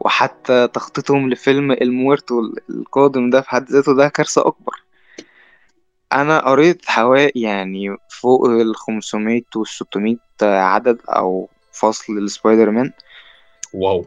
[0.00, 2.34] وحتى تخطيطهم لفيلم المويرتو
[2.70, 4.82] القادم ده في حد ذاته ده كارثة أكبر.
[6.12, 12.92] أنا قريت حوالي يعني فوق ال 500 وال 600 عدد أو فصل لسبايدر مان.
[13.74, 14.06] واو.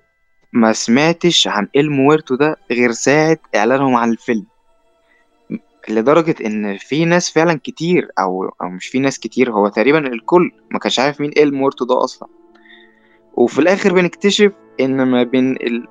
[0.54, 4.46] ما سمعتش عن المويرتو ده غير ساعة إعلانهم عن الفيلم.
[5.90, 10.52] لدرجة إن في ناس فعلا كتير أو أو مش في ناس كتير هو تقريبا الكل
[10.72, 12.30] ما كانش عارف مين المويرتو ده أصلا.
[13.34, 15.88] وفي الآخر بنكتشف إن ما بين ال...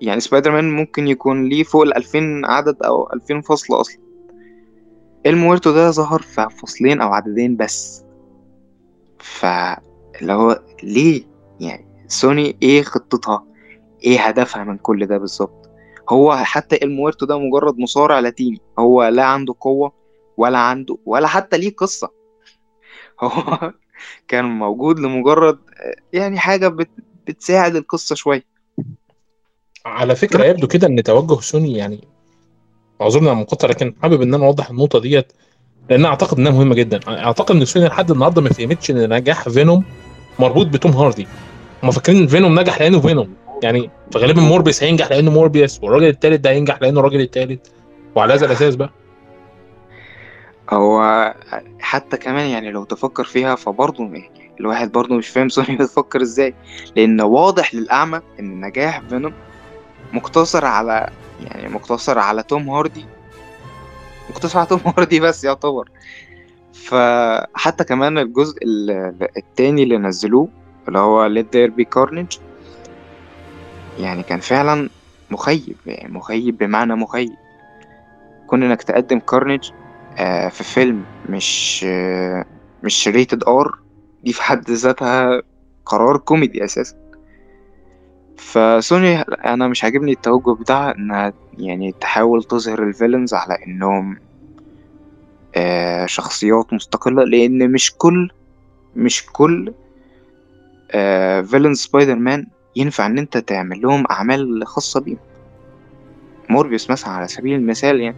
[0.00, 3.98] يعني سبايدر مان ممكن يكون ليه فوق الألفين عدد أو ألفين فصل أصلا.
[5.26, 8.04] المويرتو ده ظهر في فصلين أو عددين بس.
[9.18, 11.22] فاللي هو ليه؟
[11.60, 13.49] يعني سوني إيه خطتها؟
[14.04, 15.70] إيه هدفها من كل ده بالظبط.
[16.08, 18.60] هو حتى المويرتو ده مجرد مصارع لاتيني.
[18.78, 19.92] هو لا عنده قوة
[20.36, 22.10] ولا عنده ولا حتى ليه قصة.
[23.20, 23.72] هو
[24.28, 25.58] كان موجود لمجرد
[26.12, 26.90] يعني حاجة بت...
[27.26, 28.44] بتساعد القصة شوية.
[29.86, 32.08] على فكرة يبدو كده إن توجه سوني يعني
[33.00, 35.32] أعذرني على المقاطعة لكن حابب إن أنا أوضح النقطة ديت
[35.90, 37.00] لأن أعتقد إنها مهمة جدا.
[37.08, 39.84] أعتقد إن سوني لحد النهارده ما فهمتش إن نجاح فينوم
[40.38, 41.26] مربوط بتوم هاردي.
[41.82, 43.34] هم فاكرين فينوم نجح لأنه فينوم.
[43.62, 47.72] يعني فغالبا موربيس هينجح لأنه موربيس والراجل التالت ده هينجح لأنه الراجل التالت.
[48.14, 48.90] وعلى هذا الأساس بقى.
[50.70, 51.34] هو
[51.80, 54.10] حتى كمان يعني لو تفكر فيها فبرضه
[54.60, 56.54] الواحد برضه مش فاهم سوني بتفكر إزاي.
[56.96, 59.32] لأن واضح للأعمى إن نجاح فينوم
[60.12, 61.10] مقتصر على
[61.44, 63.04] يعني مقتصر على توم هاردي.
[64.30, 65.88] مقتصر على توم هاردي بس يعتبر.
[66.72, 70.48] فحتى كمان الجزء ال- التاني اللي نزلوه
[70.88, 72.38] اللي هو Let There Be Carnage
[74.00, 74.88] يعني كان فعلا
[75.30, 77.36] مخيب يعني مخيب بمعنى مخيب.
[78.46, 79.70] كون انك تقدم كارنيج
[80.18, 82.44] آه في فيلم مش آه
[82.82, 83.78] مش rated R
[84.24, 85.42] دي في حد ذاتها
[85.86, 86.96] قرار كوميدي أساسا.
[88.36, 94.18] فسوني أنا مش عاجبني التوجه بتاعها إنها يعني تحاول تظهر ال villains على إنهم
[95.56, 98.30] آه شخصيات مستقلة لأن مش كل
[98.96, 99.72] مش كل
[100.90, 102.46] آه villain سبايدر مان
[102.80, 105.18] ينفع إن أنت تعمل لهم أعمال خاصة بيهم.
[106.48, 108.16] موربيوس مثلا على سبيل المثال يعني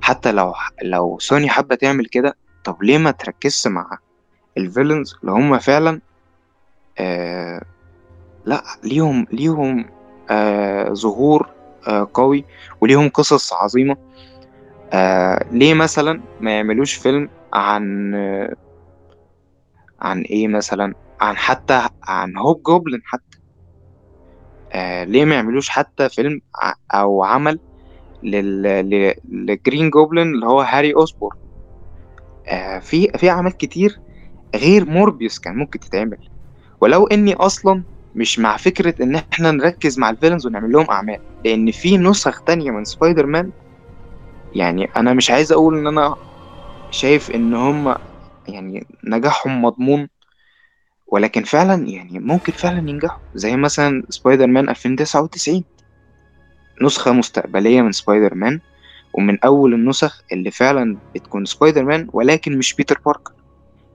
[0.00, 3.98] حتى لو لو سوني حابة تعمل كده طب ليه ما تركزش مع
[4.58, 6.00] ال villains اللي هم فعلا
[6.98, 7.62] آه
[8.44, 9.84] لا ليهم ليهم
[10.30, 11.48] آه ظهور
[11.88, 12.44] آه قوي
[12.80, 13.96] وليهم قصص عظيمة.
[14.92, 18.54] آه ليه مثلا ما يعملوش فيلم عن آه
[20.00, 23.31] عن إيه مثلا؟ عن حتى عن Hobgoblin حتى.
[24.72, 26.40] آه ليه ما يعملوش حتى فيلم
[26.94, 27.60] أو عمل
[28.22, 31.36] لل ل- ل Green Goblin اللي هو هاري اوسبورن
[32.48, 34.00] آه في في أعمال كتير
[34.56, 36.18] غير موربيوس كان ممكن تتعمل.
[36.82, 41.18] ولو إني أصلا مش مع فكرة إن إحنا نركز مع ال villains ونعمل لهم أعمال
[41.44, 43.52] لأن في نسخ تانية من سبايدر مان
[44.52, 46.16] يعني أنا مش عايز أقول إن أنا
[46.90, 47.96] شايف إن هم
[48.48, 50.08] يعني نجاحهم مضمون
[51.12, 53.18] ولكن فعلا يعني ممكن فعلا ينجحوا.
[53.34, 55.64] زي مثلا سبايدر مان 2099
[56.82, 58.60] نسخة مستقبلية من سبايدر مان
[59.14, 63.32] ومن أول النسخ اللي فعلا بتكون سبايدر مان ولكن مش بيتر باركر.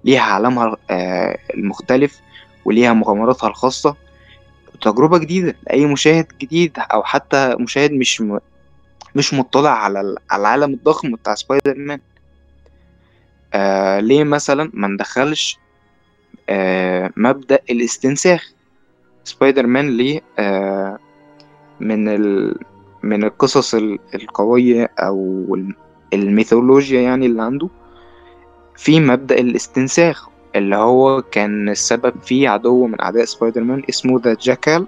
[0.03, 2.19] ليها عالمها آه، المختلف
[2.65, 3.95] وليها مغامراتها الخاصة.
[4.81, 8.37] تجربة جديدة لأي مشاهد جديد أو حتى مشاهد مش م...
[9.15, 11.99] مش مطلع على ال- على العالم الضخم بتاع سبايدر مان.
[13.53, 15.57] آه ليه مثلا ما ندخلش
[17.17, 18.51] مبدأ الاستنساخ.
[19.23, 20.97] سبايدر مان ليه آه
[21.79, 22.55] من ال...
[23.03, 25.75] من القصص ال- القوية أو ال-
[26.13, 27.69] الميثولوجيا يعني اللي عنده
[28.75, 34.37] في مبدأ الاستنساخ اللي هو كان السبب فيه عدو من أعداء سبايدر مان اسمه ذا
[34.41, 34.87] جاكال.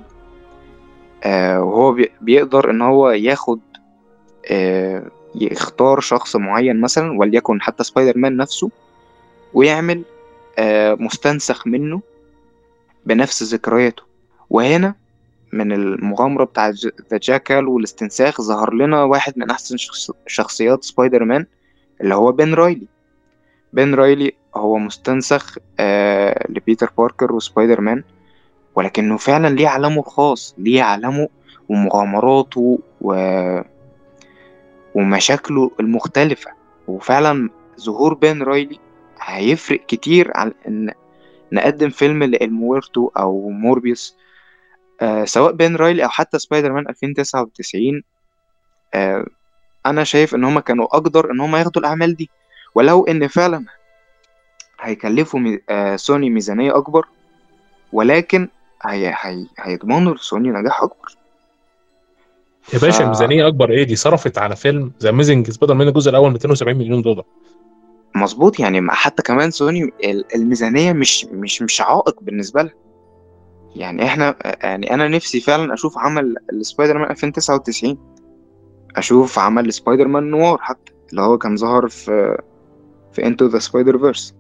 [1.24, 3.60] آه وهو بي- بيقدر إن هو ياخد
[4.52, 5.04] آه
[5.36, 8.70] يختار شخص معين مثلا وليكن حتى سبايدر مان نفسه
[9.54, 10.19] ويعمل آه
[11.00, 12.02] مستنسخ منه
[13.06, 14.04] بنفس ذكرياته.
[14.50, 14.96] وهنا
[15.54, 16.70] من المغامرة بتاع
[17.12, 21.46] ذا جاكال والاستنساخ ظهر لنا واحد من أحسن شخص- شخصيات سبايدر مان
[22.02, 22.88] اللي هو بين رايلي
[23.74, 28.04] بين رايلي هو مستنسخ آه لبيتر باركر وسبايدر مان
[28.76, 31.30] ولكنه فعلا ليه عالمه الخاص ليه عالمه
[31.70, 33.14] ومغامراته و...
[34.96, 36.52] ومشاكله المختلفة.
[36.88, 38.80] وفعلا ظهور بين رايلي
[39.22, 40.92] هيفرق كتير عن إن
[41.52, 44.16] نقدم فيلم ل El Muerto أو موربيوس
[45.02, 48.04] آه سواء بين رايلي أو حتى سبايدر مان 2099
[48.94, 49.26] آه
[49.86, 52.30] أنا شايف إن هما كانوا أقدر إن هما ياخدوا الأعمال دي.
[52.76, 53.66] ولو إن فعلا
[54.82, 55.60] هيكلفوا مي...
[55.70, 57.06] آه سوني ميزانية أكبر
[57.94, 58.50] ولكن
[58.86, 59.16] هي...
[59.22, 59.46] هي...
[59.60, 61.16] هيضمنوا لسوني نجاح أكبر.
[62.74, 62.86] يا ف...
[62.86, 67.02] باشا الميزانيه أكبر إيه؟ دي صرفت على فيلم The Amazing Spider-Man الجزء الأول 270 مليون
[67.02, 67.26] دولار.
[68.20, 72.74] مظبوط يعني حتى كمان سوني ال- الميزانية مش مش مش عائق بالنسبة لها.
[73.76, 77.98] يعني إحنا يعني أنا نفسي فعلا أشوف عمل السبايدر مان 2099
[78.96, 82.38] أشوف عمل سبايدر مان نوار حتى اللي هو كان ظهر في
[83.14, 84.36] في Into the Spider-Verse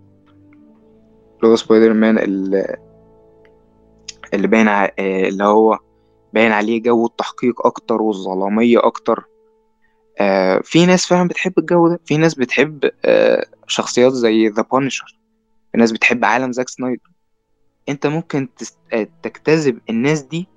[1.38, 2.78] اللي هو سبايدر مان اللي,
[4.34, 4.68] باين
[5.00, 5.78] اللي هو
[6.34, 9.29] باين عليه جو التحقيق أكتر والظلامية أكتر.
[10.20, 12.00] آه في ناس فعلا بتحب الجو ده.
[12.06, 15.18] في ناس بتحب آه شخصيات زي ذا بانشر
[15.72, 17.10] في ناس بتحب عالم زاك سنايدر.
[17.90, 18.78] انت ممكن تست...
[18.94, 20.48] آه، تجتذب الناس دي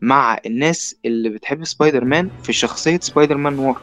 [0.00, 3.80] مع الناس اللي بتحب سبايدر مان في شخصية سبايدر مان نوار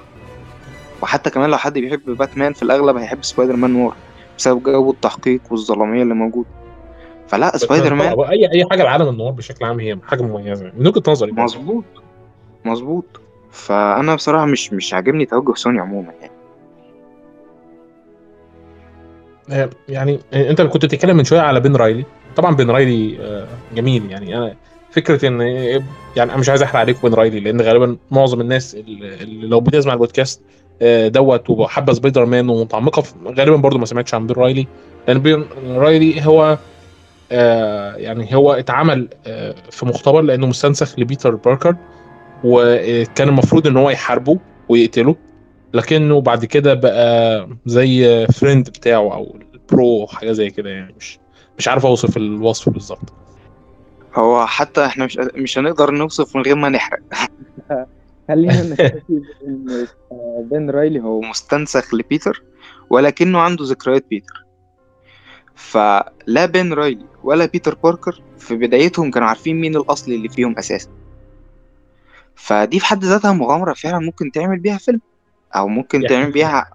[1.01, 3.95] وحتى كمان لو حد بيحب باتمان في الأغلب هيحب سبايدر مان نوار
[4.37, 6.45] بسبب جو التحقيق والظلامية اللي موجود
[7.27, 10.71] فلا سبايدر مان هو اي أي حاجة بعالم ال noir بشكل عام هي حاجة مميزة.
[10.77, 11.31] من وجهة نظري.
[11.31, 11.85] مظبوط.
[12.65, 13.05] مظبوط.
[13.55, 16.35] فأنا بصراحة مش مش عاجبني توجه سوني عموما يعني.
[19.49, 22.05] آه، يعني أنت كنت بتتكلم من شوية على بين رايلي.
[22.35, 24.37] طبعا بين رايلي آه، جميل يعني.
[24.37, 24.55] أنا
[24.91, 29.47] فكرة ان يعني أنا مش عايز أحرق عليكم بين رايلي لأن غالبا معظم الناس اللي
[29.47, 30.41] لو بتسمع البودكاست
[30.81, 34.67] آه، دوت وحابه سبايدر مان ومتعمقه غالبا برضو ما سمعتش عن بين رايلي.
[35.07, 36.57] لأن بين رايلي هو
[37.97, 39.09] يعني هو اتعمل
[39.71, 41.75] في مختبر لأنه مستنسخ لبيتر باركر.
[42.45, 45.15] وكان المفروض إن هو يحاربه ويقتله
[45.73, 51.19] لكنه بعد كده بقى زي friend بتاعه أو ال bro حاجة زي كده يعني مش
[51.57, 53.13] مش عارف أوصف الوصف بالظبط.
[54.15, 56.99] هو حتى إحنا مش مش هنقدر نوصف من غير ما نحرق.
[58.27, 59.87] خلينا نكتفي بإن
[60.51, 61.21] بين رايلي هو.
[61.21, 62.43] مستنسخ لبيتر
[62.89, 64.45] ولكنه عنده ذكريات بيتر.
[65.55, 70.89] فلا بين رايلي ولا بيتر باركر في بدايتهم كانوا عارفين مين الأصل اللي فيهم أساسا.
[72.35, 75.01] فدي في حد ذاتها مغامرة فعلا ممكن تعمل بيها فيلم
[75.55, 76.65] أو ممكن يعني- تعمل بيها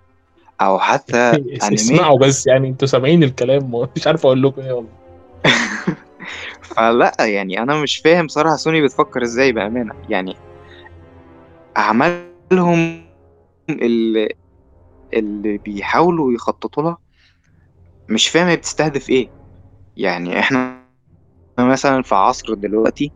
[0.61, 1.17] أو حتى
[1.63, 1.75] أنمي.
[1.75, 4.91] اسمعوا بس يعني أنتوا سامعين الكلام مش عارف أقول لكم إيه والله.
[6.63, 9.95] فلا يعني أنا مش فاهم صراحة سوني بتفكر إزاي بأمانة.
[10.09, 10.37] يعني
[11.77, 13.05] أعمالهم
[13.71, 14.29] اللي,
[15.15, 16.99] اللي بيحاولوا يخططوا لها
[18.09, 19.29] مش فاهم هي بتستهدف إيه.
[19.97, 20.81] يعني إحنا
[21.59, 23.13] مثلا في عصر دلوقتي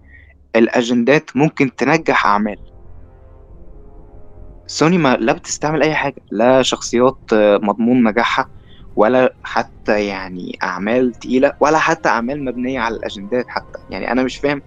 [0.56, 2.56] الأجندات ممكن تنجح أعمال.
[4.66, 7.18] سوني ما لا بتستعمل أي حاجة لا شخصيات
[7.62, 8.46] مضمون نجاحها
[8.96, 13.78] ولا حتى يعني أعمال تقيلة ولا حتى أعمال مبنية على الأجندات حتى.
[13.88, 14.62] يعني أنا مش فاهم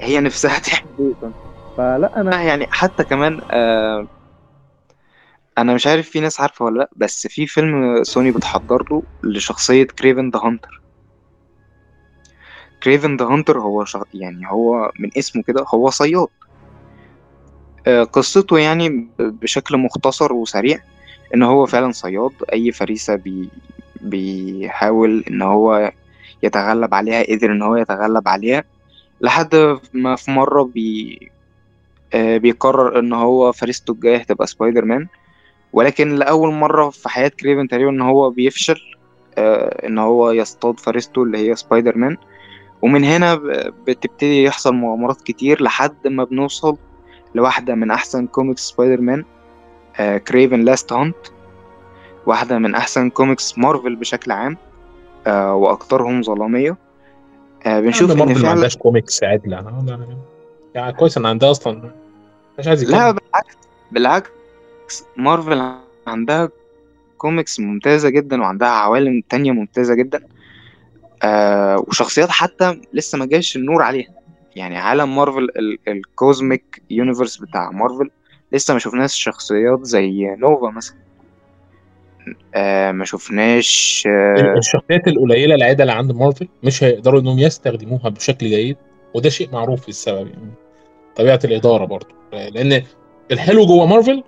[0.00, 1.34] هي نفسها تعمل أصلاً.
[1.76, 4.08] فلا أنا يعني حتى كمان آه
[5.58, 9.84] أنا مش عارف في ناس عارفة ولا لأ بس في فيلم سوني بتحضر له لشخصية
[9.98, 10.79] كريفن ذا هانتر
[12.82, 14.02] كريفن ذا هانتر هو شخ...
[14.14, 16.26] يعني هو من اسمه كده هو صياد.
[17.86, 20.78] آه قصته يعني بشكل مختصر وسريع
[21.34, 22.32] إن هو فعلا صياد.
[22.52, 23.50] أي فريسة بي...
[24.00, 25.92] بيحاول إن هو
[26.42, 28.64] يتغلب عليها قدر إن هو يتغلب عليها.
[29.20, 31.18] لحد ما في مرة بي...
[32.14, 35.06] آه بيقرر إن هو فريسته الجايه هتبقى سبايدر مان
[35.72, 38.80] ولكن لأول مرة في حياة كريفن تقريبا إن هو بيفشل
[39.38, 42.16] آه إن هو يصطاد فريسته اللي هي سبايدر مان
[42.82, 43.34] ومن هنا
[43.86, 46.76] بتبتدي يحصل مغامرات كتير لحد ما بنوصل
[47.34, 49.24] لواحدة من أحسن كوميكس سبايدر مان
[50.18, 51.16] Kraven's Last Hunt
[52.26, 54.56] واحدة من أحسن كوميكس مارفل بشكل عام
[55.26, 56.76] آه وأكثرهم ظلامية.
[57.66, 59.64] آه بنشوف إن مارفل ما عندهاش كوميكس لا.
[60.74, 61.90] يعني كويس إن عندها أصلا
[62.58, 63.56] مش عايز لا بالعكس
[63.92, 64.30] بالعكس
[65.16, 65.72] مارفل
[66.06, 66.48] عندها
[67.18, 70.20] كوميكس ممتازة جدا وعندها عوالم تانية ممتازة جدا.
[71.22, 74.08] آه وشخصيات حتى لسه ما جاش النور عليها.
[74.56, 78.10] يعني عالم مارفل ال- ال cosmic universe بتاع مارفل
[78.52, 80.96] لسه ما شفناش شخصيات زي نوفا مثلا.
[82.54, 88.46] آه ما شفناش آه الشخصيات القليلة العادة اللي عند مارفل مش هيقدروا إنهم يستخدموها بشكل
[88.46, 88.76] جيد
[89.14, 90.50] وده شيء معروف في السبب يعني
[91.16, 92.14] طبيعة الإدارة برضو.
[92.32, 92.82] لأن
[93.30, 94.22] الحلو جوه مارفل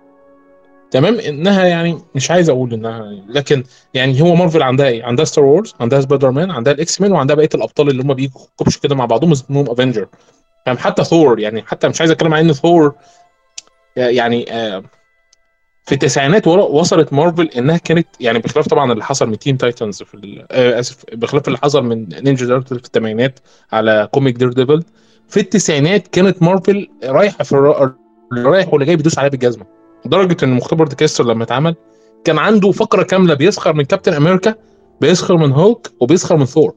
[0.92, 5.44] تمام؟ إنها يعني مش عايز أقول إنها لكن يعني هو مارفل عندها إيه؟ عندها ستار
[5.44, 8.94] وورز عندها سبايدر مان عندها الاكس مان وعندها بقية الأبطال اللي هم بيجوا كبش كده
[8.94, 10.08] مع بعضهم اسمهم Avengers
[10.66, 12.94] فاهم حتى ثور يعني حتى مش عايز أتكلم عن إن ثور
[13.96, 14.82] يعني آه،
[15.84, 20.44] في التسعينات وصلت مارفل إنها كانت يعني بخلاف طبعا اللي حصل من Teen Titans في
[20.50, 23.38] آه، آسف بخلاف اللي حصل من Ninja Turtles في الثمانينات
[23.72, 24.82] على comic Daredevil
[25.28, 27.94] في التسعينات كانت مارفل رايحة في الر-
[28.32, 29.81] اللي رايح واللي جاي بيدوس عليها بالجزمة.
[30.06, 31.76] لدرجه إن مختبر ديكستر لما اتعمل
[32.24, 34.54] كان عنده فقرة كاملة بيسخر من كابتن أمريكا
[35.00, 36.74] بيسخر من هولك وبيسخر من ثور.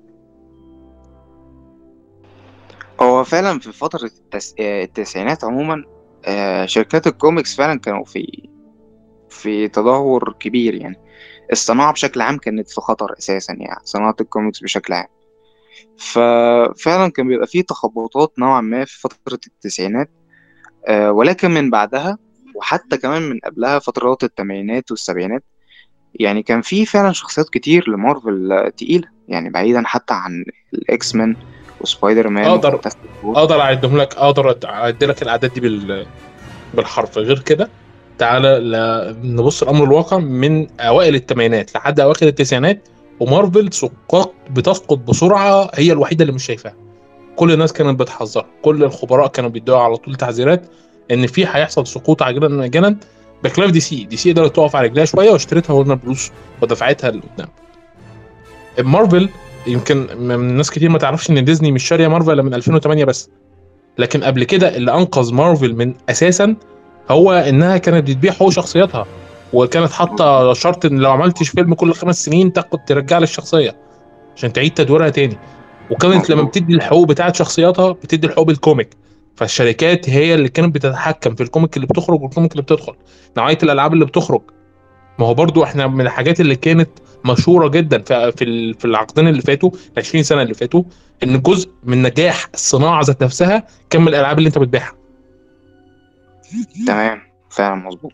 [3.02, 4.56] هو فعلا في فترة التس...
[4.60, 5.84] التسعينات عموما
[6.26, 8.50] آه شركات الكوميكس فعلا كانوا في
[9.30, 11.00] في تدهور كبير يعني.
[11.52, 15.08] الصناعة بشكل عام كانت في خطر أساسا يعني صناعة الكوميكس بشكل عام.
[15.98, 20.10] ففعلا كان بيبقى فيه تخبطات نوعا ما في فترة التسعينات
[20.88, 22.18] آه، ولكن من بعدها
[22.56, 25.44] وحتى كمان من قبلها فترات الثمانينات والسبعينات
[26.16, 31.36] يعني كان في فعلا شخصيات كتير لمارفل تقيلة يعني بعيدا حتى عن الإكس مان
[31.82, 32.80] وسبايدر مان أقدر
[33.24, 36.06] أقدر أعدهم لك أقدر اعد لك الأعداد دي بال...
[36.74, 37.18] بالحرف.
[37.18, 37.70] غير كده
[38.18, 39.36] تعالى ل...
[39.36, 42.88] نبص الامر الواقع من أوائل الثمانينات لحد أواخر التسعينات
[43.20, 46.76] ومارفل سقاط بتسقط بسرعة هي الوحيدة اللي مش شايفاها.
[47.36, 50.66] كل الناس كانت بتحذر كل الخبراء كانوا بيدوا على طول تحذيرات.
[51.12, 52.98] إن في هيحصل سقوط عاجلا اجلا
[53.44, 54.04] بخلاف دي سي.
[54.04, 56.32] دي سي قدرت تقف على رجليها شوية واشتريتها Warner Bros
[56.62, 57.48] ودفعتها لقدام.
[58.80, 59.30] مارفل
[59.68, 63.30] يمكن من ناس كتير ما تعرفش إن ديزني مش شارية مارفل من 2008 بس.
[63.98, 66.56] لكن قبل كده اللي أنقذ مارفل من أساسا
[67.10, 69.06] هو إنها كانت بتبيع حقوق شخصياتها.
[69.54, 73.76] وكانت حاطة شرط إن لو عملتش فيلم كل خمس سنين تاخد ترجع لي الشخصية
[74.36, 75.38] عشان تعيد تدويرها تاني.
[75.92, 78.90] وكانت لما بتدي الحقوق بتاعت شخصياتها بتدي الحقوق بال comic.
[79.36, 82.94] فالشركات هي اللي كانت بتتحكم في ال comic اللي بتخرج وال comic اللي بتدخل.
[83.38, 84.42] نوعية الألعاب اللي بتخرج.
[85.20, 86.90] ما هو برضو إحنا من الحاجات اللي كانت
[87.26, 90.84] مشهورة جدا في في ال- في العقدين اللي فاتوا ال 20 سنة اللي فاتوا
[91.24, 94.94] إن جزء من نجاح الصناعة ذات نفسها كان من الألعاب اللي أنت بتبيعها.
[96.88, 97.22] تمام.
[97.50, 98.12] فعلا مظبوط.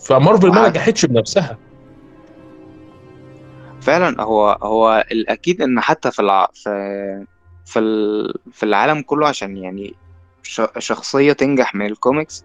[0.00, 1.58] فمارفل ما وع- نجحتش بنفسها.
[3.80, 6.48] فعلا هو هو الأكيد إن حتى في الع...
[6.54, 6.70] في
[7.64, 7.80] في.
[8.52, 9.94] في العالم كله عشان يعني.
[10.78, 12.44] شخصية تنجح من ال comics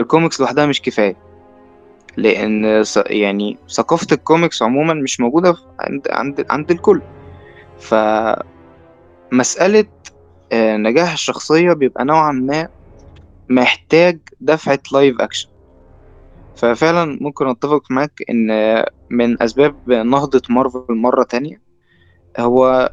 [0.00, 1.16] ال comics لوحدها مش كفاية
[2.16, 2.84] لأن.
[3.06, 7.02] يعني ثقافة الكوميكس عموما مش موجودة عند عند عند الكل
[9.30, 9.84] فمسألة
[10.52, 12.68] آه، نجاح الشخصية بيبقى نوعا ما
[13.48, 15.48] محتاج دفعة live action
[16.56, 18.48] ففعلا ممكن أتفق معاك إن
[19.10, 21.60] من أسباب نهضة مارفل مرة تانية
[22.38, 22.92] هو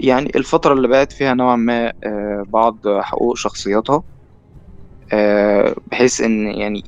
[0.00, 4.02] يعني الفترة اللي بقت فيها نوعا ما آه، بعض حقوق شخصياتها
[5.12, 6.82] آه، بحيث إن يعني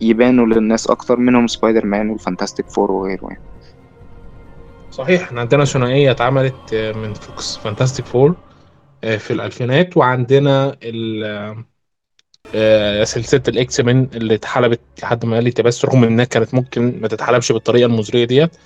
[0.00, 3.42] يبانوا للناس أكتر منهم سبايدر مان وال Fantastic Four وغيره يعني.
[4.90, 8.36] صحيح إحنا عندنا ثنائية اتعملت آه، من فوكس Fantastic Four
[9.02, 10.76] في الألفينات وعندنا
[13.04, 17.52] سلسلة الاكس مان اللي اتحلبت لحد ما قالت بس رغم انها كانت ممكن ما تتحلبش
[17.52, 18.56] بالطريقة المزريه ديت.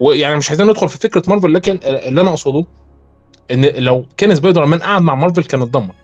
[0.00, 2.66] ويعني مش عايزين ندخل في فكرة مارفل لكن اللي أنا أقصده
[3.50, 5.94] إن لو كان سبايدر مان قعد مع مارفل كان اتدمر.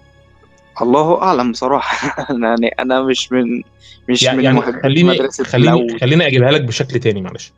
[0.83, 3.63] الله أعلم بصراحة يعني أنا مش من
[4.09, 7.53] مش يعني من يعني خليني خليني خليني أجيبها لك بشكل تاني معلش.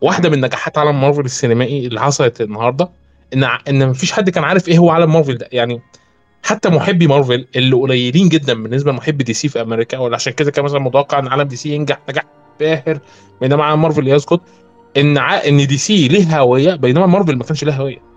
[0.00, 2.88] واحدة من نجاحات عالم مارفل السينمائي اللي حصلت النهارده
[3.34, 5.48] إن إن مفيش حد كان عارف إيه هو عالم مارفل ده.
[5.52, 5.80] يعني
[6.42, 10.50] حتى محبي مارفل اللي قليلين جدا بالنسبة لمحبي دي سي في أمريكا ولا عشان كده
[10.50, 12.24] كان مثلا متوقع إن عالم دي سي ينجح نجاح
[12.60, 12.98] باهر
[13.40, 14.40] بينما عالم مارفل يسقط.
[14.96, 15.34] إن ع...
[15.48, 18.09] إن دي سي ليه هوية بينما مارفل ما كانش لها هوية.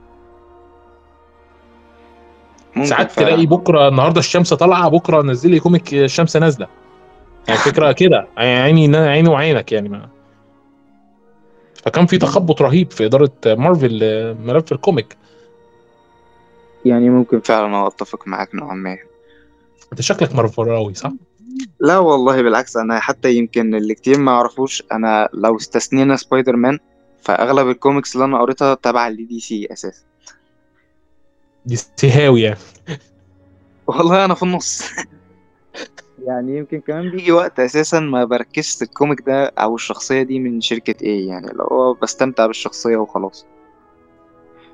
[2.83, 6.67] ساعات تلاقي فعلا بكرة النهارده الشمس طالعة بكرة نزل لي comic الشمس نازلة.
[7.47, 8.27] يعني فكرة كده.
[8.37, 10.09] عيني عيني وعينك يعني ما.
[11.85, 13.99] فكان في تخبط رهيب في إدارة مارفل
[14.39, 15.17] ملف ال comic.
[16.85, 18.97] يعني ممكن فعلا أتفق معاك نوعا ما.
[19.91, 21.11] أنت شكلك مارفلاوي صح؟
[21.79, 26.79] لا والله بالعكس أنا حتى يمكن اللي كتير ما يعرفوش أنا لو استثنينا سبايدر مان
[27.21, 30.03] فأغلب الكوميكس اللي أنا قريتها تبع لدي سي أساسا.
[31.65, 32.59] دي سيهاوي يعني.
[33.87, 34.81] والله أنا في النص.
[36.27, 40.61] يعني يمكن كمان بيجي وقت أساسا ما بركزش ال comic ده أو الشخصية دي من
[40.61, 43.45] شركة إيه يعني لو هو بستمتع بالشخصية وخلاص.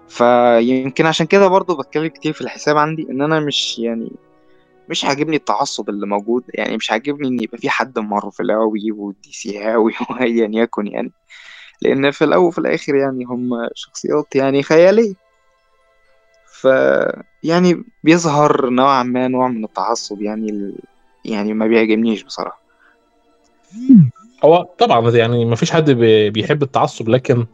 [0.07, 4.11] فيمكن عشان كده برضو بتكلم كتير في الحساب عندي إن أنا مش يعني
[4.89, 9.59] مش عاجبني التعصب اللي موجود يعني مش عاجبني إن يبقى في حد مارفلاوي ودي سي
[9.63, 11.11] هاوي وايا يكن يعني.
[11.81, 15.28] لأن في الأول وفي الآخر يعني هم شخصيات يعني خيالية.
[16.61, 16.67] ف
[17.43, 20.75] يعني بيظهر نوعا ما نوع من التعصب يعني ال...
[21.25, 22.61] يعني ما بيعجبنيش بصراحة.
[24.43, 27.45] هو طبعا يعني ما فيش حد بي- بيحب التعصب لكن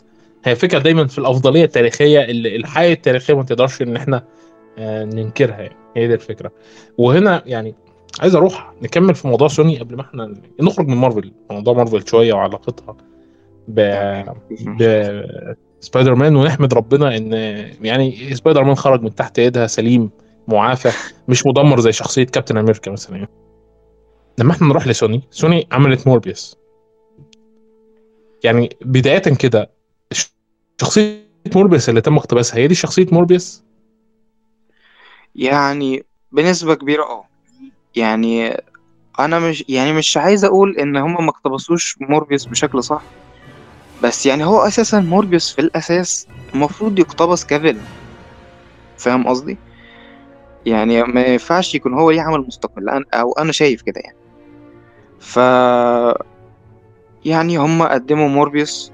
[0.45, 4.23] هي فكرة دايما في الأفضلية التاريخية اللي الحياة التاريخية ما تقدرش إن إحنا
[4.77, 5.75] آه، ننكرها يعني.
[5.95, 6.51] هي دي الفكرة.
[6.97, 7.75] وهنا يعني
[8.19, 11.31] عايز أروح نكمل في موضوع سوني قبل ما إحنا نخرج من مارفل.
[11.51, 12.97] موضوع مارفل شوية وعلاقتها
[13.67, 13.79] ب
[14.61, 14.83] ب
[15.85, 17.33] سبايدر مان ونحمد ربنا إن
[17.81, 20.09] يعني سبايدر مان خرج من تحت ايدها سليم
[20.47, 20.91] معافى
[21.27, 23.15] مش مدمر زي شخصية كابتن أمريكا مثلا.
[23.17, 23.29] يعني
[24.39, 26.57] لما إحنا نروح لسوني سوني عملت موربيوس.
[28.43, 29.69] يعني بداية كده
[30.81, 31.25] شخصية
[31.55, 33.63] موربيوس اللي تم اقتباسها هي دي شخصية موربيوس؟
[35.35, 37.25] يعني بنسبة كبيرة آه.
[37.95, 38.57] يعني
[39.19, 43.01] أنا مش يعني مش عايز أقول إن هم ما اقتبسوش موربيوس بشكل صح.
[44.03, 47.81] بس يعني هو أساسا موربيوس في الأساس المفروض يقتبس كفيلن.
[48.97, 49.57] فاهم قصدي؟
[50.65, 53.05] يعني ما ينفعش يكون هو ليه عمل مستقل.
[53.13, 54.17] أو أنا شايف كده يعني.
[55.19, 55.37] ف
[57.25, 58.91] يعني هم قدموا موربيوس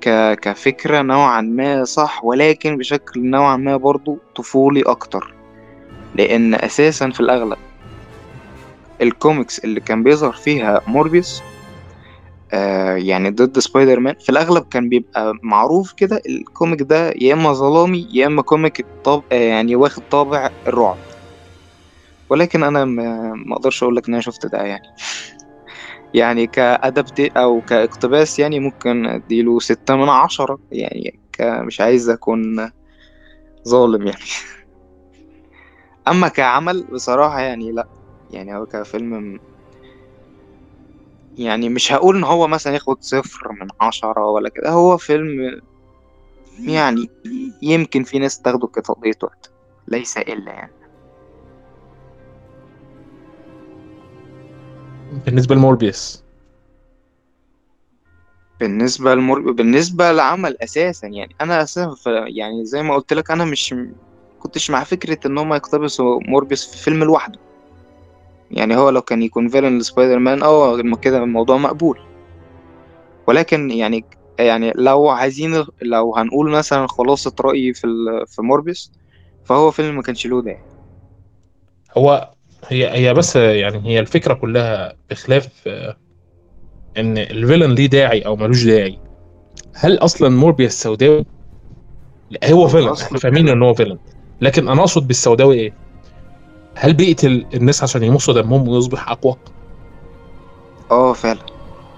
[0.00, 0.34] ك...
[0.34, 5.34] كفكرة نوعا ما صح ولكن بشكل نوعا ما برضو طفولي أكتر.
[6.14, 7.58] لأن أساسا في الأغلب
[9.02, 11.42] الكوميكس اللي كان بيظهر فيها موربيوس
[12.52, 17.34] آه يعني ضد سبايدر مان في الأغلب كان بيبقى معروف كده ال comic ده يا
[17.34, 19.22] إما ظلامي يا إما comic طاب...
[19.32, 20.98] آه يعني واخد طابع الرعب.
[22.30, 24.82] ولكن أنا ما أقدرش أقول لك إن أنا شفت ده يعني.
[26.14, 31.20] يعني كأدبت أو كاقتباس يعني ممكن أديله ستة من عشرة يعني.
[31.40, 32.70] مش عايز أكون
[33.68, 34.20] ظالم يعني.
[36.08, 37.88] أما كعمل بصراحة يعني لأ.
[38.30, 39.38] يعني هو كفيلم
[41.36, 45.60] يعني مش هقول إن هو مثلا ياخد صفر من عشرة ولا كده هو فيلم
[46.68, 47.10] يعني
[47.62, 49.50] يمكن في ناس تاخده كتقضية وقت
[49.88, 50.72] ليس إلا يعني.
[55.26, 56.22] بالنسبة لموربيوس
[58.60, 59.52] بالنسبة لمر...
[59.52, 62.06] بالنسبة لعمل أساسا يعني أنا أساسا ف...
[62.06, 63.74] يعني زي ما قلت لك أنا مش
[64.38, 67.38] كنتش مع فكرة إن هما يقتبسوا موربيوس في فيلم لوحده.
[68.50, 71.98] يعني هو لو كان يكون villain لسبايدر مان آه كده الموضوع مقبول
[73.28, 74.04] ولكن يعني
[74.38, 77.86] يعني لو عايزين لو هنقول مثلا خلاصة رأيي في.
[78.26, 78.92] في موربيوس
[79.44, 80.58] فهو فيلم ما كانش له داعي
[81.96, 82.34] هو
[82.68, 85.96] هي هي بس يعني هي الفكرة كلها بخلاف آه،
[86.96, 88.98] إن ال villain ليه داعي أو ملوش داعي
[89.74, 91.24] هل أصلا موربيوس سوداوي؟
[92.44, 93.98] هو villain إحنا فاهمين إن هو villain
[94.40, 95.85] لكن أنا أقصد بالسوداوي إيه؟
[96.76, 99.36] هل بيقتل الناس عشان يمصوا دمهم ويصبح أقوى؟
[100.90, 101.40] آه فعلا.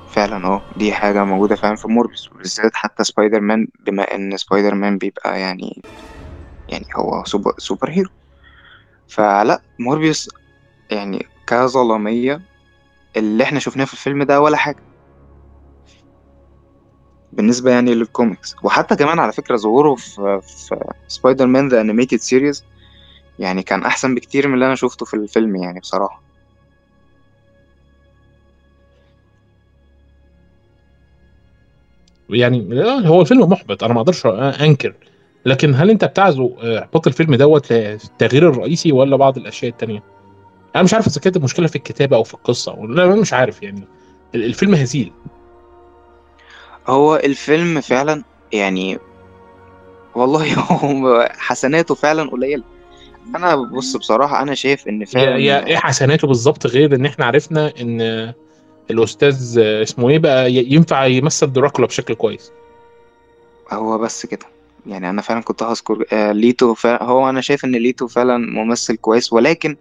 [0.06, 0.66] فعلا آه.
[0.76, 5.40] دي حاجة موجودة فعلا في موربيوس بالذات حتى سبايدر مان بما إن سبايدر مان بيبقى
[5.40, 5.84] يعني
[6.68, 8.10] يعني هو super, super hero.
[9.08, 10.30] فلا موربيوس
[10.90, 12.42] يعني كظلامية
[13.16, 14.84] اللي إحنا شفناه في الفيلم ده ولا حاجة.
[17.32, 20.76] بالنسبة يعني للكوميكس وحتى كمان على فكرة ظهوره في, في
[21.08, 22.66] سبايدر مان the animated series
[23.38, 26.22] يعني كان أحسن بكتير من اللي أنا شفته في الفيلم يعني بصراحة.
[32.30, 34.94] يعني لا، هو الفيلم محبط أنا ما أقدرش أنكر.
[35.46, 40.02] لكن هل أنت بتعزو آه، إحباط الفيلم دوت للتغيير الرئيسي ولا بعض الأشياء التانية؟
[40.74, 43.62] أنا مش عارف إذا كانت المشكلة في الكتابة أو في القصة لا أنا مش عارف
[43.62, 43.84] يعني.
[44.34, 45.12] ال- الفيلم هزيل.
[46.86, 48.22] هو الفيلم فعلا
[48.52, 48.98] يعني
[50.14, 52.77] والله هو حسناته فعلا قليلة.
[53.36, 57.24] أنا بص بصراحة أنا شايف إن هي فعلا هي إيه حسناته بالظبط غير إن إحنا
[57.24, 58.00] عرفنا إن
[58.90, 62.52] الأستاذ اسمه إيه بقى ينفع يمثل دراكولا بشكل كويس؟
[63.72, 64.46] هو بس كده.
[64.86, 69.32] يعني أنا فعلا كنت هذكر آه ليتو هو أنا شايف إن ليتو فعلا ممثل كويس
[69.32, 69.76] ولكن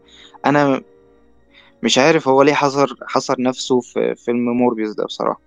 [0.46, 0.82] أنا
[1.84, 5.42] مش عارف هو ليه حصر حصر نفسه في فيلم موربيوس ده بصراحة.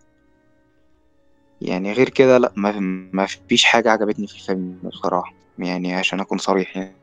[1.60, 2.72] يعني غير كده لأ ما,
[3.12, 5.34] ما فيش حاجة عجبتني في الفيلم بصراحة.
[5.58, 6.99] يعني عشان أكون صريح يعني.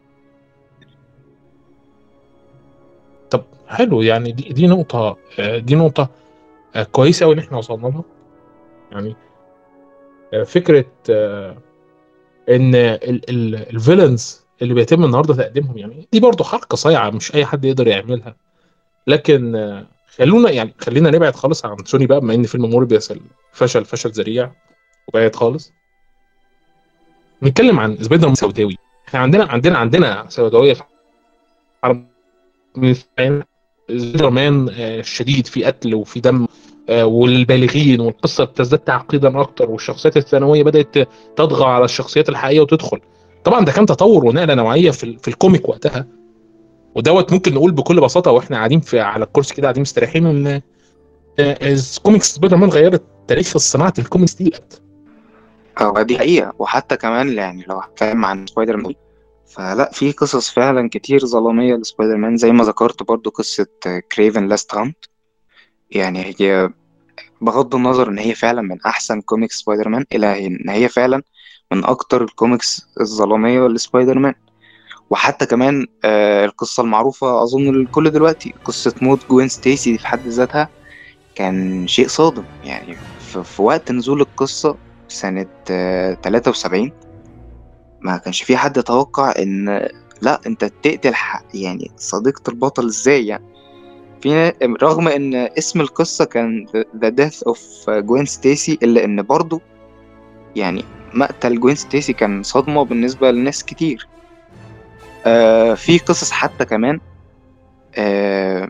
[3.29, 6.09] طب حلو يعني دي, دي نقطة آه، دي نقطة
[6.75, 8.03] آه، كويسة قوي إن إحنا وصلنا لها.
[8.91, 9.15] يعني
[10.33, 11.57] آه، فكرة آه،
[12.49, 17.65] إن ال villains اللي بيتم النهارده تقديمهم يعني دي برضو حركة صايعة مش أي حد
[17.65, 18.35] يقدر يعملها.
[19.07, 19.83] لكن
[20.17, 23.13] خلونا يعني خلينا نبعد خالص عن سوني بقى بما إن فيلم موربيوس
[23.51, 24.51] فشل فشل ذريع
[25.07, 25.73] وبعد خالص.
[27.43, 28.77] نتكلم عن سبايدر مان سوداوي.
[29.07, 30.83] إحنا عندنا عندنا عندنا سوداوية في
[31.83, 32.07] العالم.
[32.77, 36.47] سبايدر مان آه، شديد في قتل وفي دم
[36.89, 42.99] آه، والبالغين والقصة بتزداد تعقيدا أكتر والشخصيات الثانوية بدأت تطغى على الشخصيات الحقيقية وتدخل.
[43.43, 46.07] طبعا ده كان تطور ونقلة نوعية في في ال comic وقتها.
[46.95, 50.61] ودوت ممكن نقول بكل بساطة وإحنا قاعدين في على الكرسي كده قاعدين مستريحين إن
[51.39, 54.53] آه، كوميكس سبايدر مان غيرت تاريخ صناعة الكوميكس دي.
[55.81, 56.53] هو دي حقيقة.
[56.59, 58.93] وحتى كمان يعني لو هتكلم عن سبايدر مان
[59.47, 63.67] فلا في قصص فعلا كتير ظلامية لسبايدر مان زي ما ذكرت برضو قصة
[64.11, 64.97] Kraven's Last Hunt.
[65.91, 66.69] يعني هي
[67.41, 71.21] بغض النظر إن هي فعلا من أحسن كوميكس سبايدر مان إلى إن هي فعلا
[71.71, 74.33] من أكتر الكوميكس الظلامية لسبايدر مان
[75.09, 80.27] وحتى كمان آه القصة المعروفة أظن للكل دلوقتي قصة موت جوين ستيسي دي في حد
[80.27, 80.69] ذاتها
[81.35, 82.43] كان شيء صادم.
[82.63, 84.77] يعني في, وقت نزول القصة
[85.07, 86.91] سنة آه 73
[88.01, 89.87] ما كانش في حد يتوقع إن
[90.21, 93.43] لا أنت تقتل ح- يعني صديقة البطل إزاي يعني؟
[94.21, 97.57] في رغم إن اسم القصة كان The Death of
[98.05, 99.61] Gwen Stacy إلا إن برضو
[100.55, 100.83] يعني
[101.13, 104.07] مقتل جوين ستيسي كان صدمة بالنسبة لناس كتير.
[105.25, 106.99] آه في قصص حتى كمان
[107.95, 108.69] آه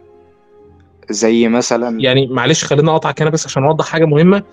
[1.09, 4.43] زي مثلا يعني معلش خلينا اقطعك هنا بس عشان أوضح حاجة مهمة.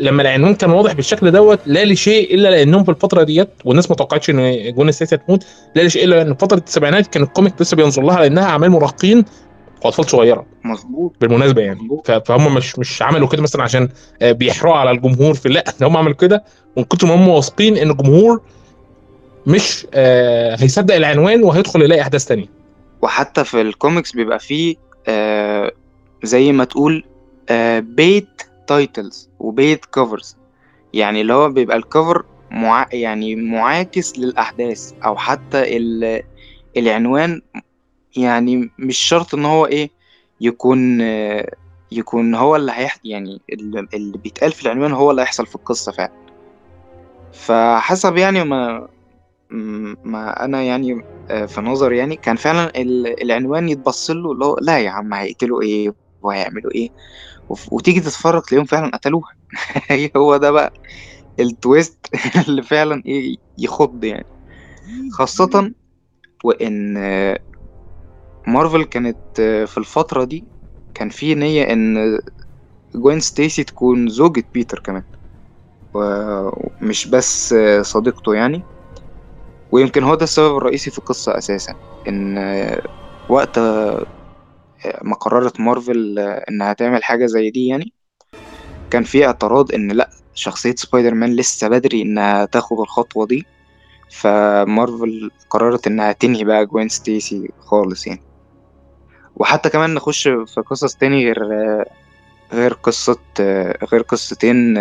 [0.00, 3.96] لما العنوان كان واضح بالشكل دوت لا لشيء إلا لأنهم في الفترة ديت والناس ما
[3.96, 7.76] توقعتش إن جوين ستيسي هتموت لا لشيء إلا لأن فترة السبعينات كان ال comic لسه
[7.76, 9.24] بينظر لها لأنها أعمال مراهقين
[9.84, 10.46] واطفال صغيرة.
[10.64, 11.12] مظبوط.
[11.20, 11.80] بالمناسبة يعني.
[11.80, 12.06] مظبوط.
[12.10, 13.88] ف- فهم مش مش عملوا كده مثلا عشان
[14.22, 16.44] آه، بيحرقوا على الجمهور في لا ده هم عملوا كده
[16.76, 18.40] ومن كتر ما هم واثقين إن الجمهور
[19.46, 22.46] مش آه، هيصدق العنوان وهيدخل يلاقي أحداث تانية.
[23.02, 24.76] وحتى في الكوميكس بيبقى فيه
[25.08, 25.72] آه
[26.22, 27.04] زي ما تقول
[27.50, 28.28] آه bait
[28.66, 30.36] titles و bait covers
[30.94, 32.86] يعني اللي هو بيبقى ال cover مع...
[32.92, 36.22] يعني معاكس للأحداث أو حتى ال...
[36.76, 37.42] العنوان.
[38.16, 39.90] يعني مش شرط إن هو إيه
[40.40, 41.00] يكون
[41.92, 43.40] يكون هو اللي هيح يعني
[43.94, 46.26] اللي بيتقال في العنوان هو اللي هيحصل في القصة فعلا.
[47.32, 48.88] فحسب يعني ما
[50.04, 54.56] ما أنا يعني آه، في نظري يعني كان فعلا ال- العنوان يتبص له اللي هو
[54.60, 56.90] لا يا عم هيقتلوا إيه وهيعملوا إيه.
[57.72, 59.34] وتيجي تتفرج تلاقيهم فعلا قتلوها.
[60.16, 60.72] هو ده بقى
[61.40, 61.98] التويست
[62.48, 64.26] اللي فعلا إيه يخض يعني.
[65.12, 65.72] خاصة
[66.98, 67.38] آه،
[68.48, 69.18] مارفل كانت
[69.66, 70.48] في الفترة دي
[70.94, 72.18] كان في نية إن
[72.96, 75.04] جوين ستيسي تكون زوجة بيتر كمان.
[75.94, 78.66] ومش بس صديقته يعني.
[79.72, 81.74] ويمكن هو ده السبب الرئيسي في القصة أساسا
[82.08, 82.82] إن آه،
[83.28, 83.58] وقت
[85.02, 87.92] ما قررت مارفل آه، إنها تعمل حاجة زي دي يعني.
[88.90, 93.46] كان في اعتراض إن لأ شخصية سبايدر مان لسه بدري إنها تاخد الخطوة دي.
[94.10, 98.22] فمارفل قررت إنها تنهي بقى جوين ستيسي خالص يعني.
[99.36, 101.86] وحتى كمان نخش في قصص تاني غير آه،
[102.52, 104.74] غير قصة آه، غير قصتين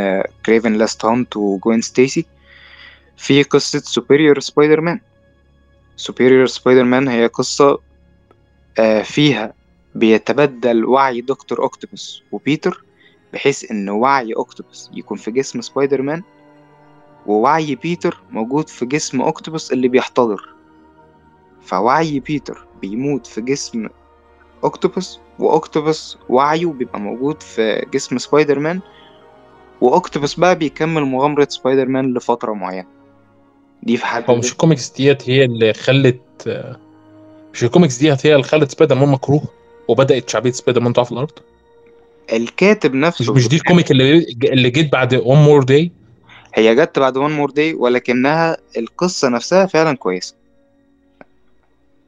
[0.46, 2.26] Kraven's Last Hunt وجوين ستيسي.
[3.18, 5.00] في قصة Superior سبايدر مان
[5.96, 7.80] Superior سبايدر مان هي قصة
[9.04, 9.54] فيها
[9.96, 12.84] بيتبدل وعي دكتور أوكتوبوس وبيتر
[13.34, 16.24] بحيث إن وعي أوكتوبوس يكون في جسم سبايدر مان
[17.26, 20.50] ووعي بيتر موجود في جسم أوكتوبوس اللي بيحتضر.
[21.62, 23.88] فوعي بيتر بيموت في جسم
[24.64, 28.80] أوكتوبوس وأوكتوبوس وعيه بيبقى موجود في جسم سبايدر مان
[29.82, 32.88] وأوكتوبوس بقى بيكمل مغامرة سبايدر مان لفترة معينة.
[33.84, 36.22] دي في حد هو مش الكوميكس ديت هي اللي خلت
[37.54, 39.44] مش الكوميكس ديت هي اللي خلت سبايدر مان مكروه؟
[39.88, 41.32] وبدأت شعبية سبايدر مان تقع في الأرض؟
[42.34, 45.92] الكاتب مش, نفسه مش دي ال comic اللي اللي جيت بعد One More Day
[46.56, 50.36] هي جت بعد One More Day ولكنها القصة نفسها فعلا كويسة.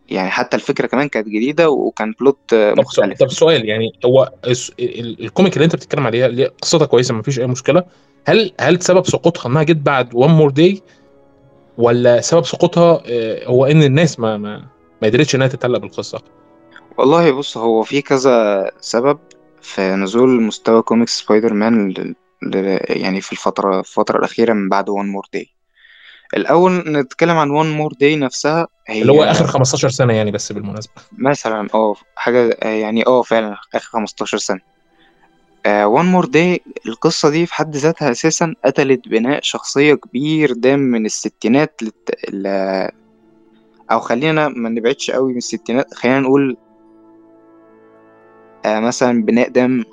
[0.09, 3.19] يعني حتى الفكرة كمان كانت جديدة وكان plot مختلف.
[3.19, 4.31] طب سؤال يعني هو
[4.79, 7.83] ال comic اللي انت بتتكلم عليها اللي قصتها كويسة؟ ما فيش أي مشكلة.
[8.27, 10.81] هل هل سبب سقوطها إنها جت بعد One More Day
[11.77, 14.57] ولا سبب سقوطها آه، هو إن الناس ما ما
[15.01, 16.21] ما قدرتش إنها تتعلق بالقصة؟
[16.97, 19.19] والله بص هو في كذا سبب
[19.61, 22.15] في نزول مستوى كوميكس سبايدر مان ل...
[22.43, 22.79] ل...
[22.89, 25.49] يعني في الفترة الفترة الأخيرة من بعد One More Day
[26.33, 30.51] الأول نتكلم عن One More Day نفسها هي اللي هو آخر 15 سنة يعني بس
[30.51, 30.93] بالمناسبة.
[31.17, 34.59] مثلا آه حاجة يعني أه فعلا آخر 15 سنة.
[35.67, 41.05] One More Day القصة دي في حد ذاتها أساسا قتلت بناء شخصية كبير دام من
[41.05, 42.15] الستينات للت...
[42.33, 42.47] ل...
[43.91, 46.57] أو خلينا ما نبعدش قوي من الستينات خلينا نقول
[48.67, 49.83] مثلا بناء دام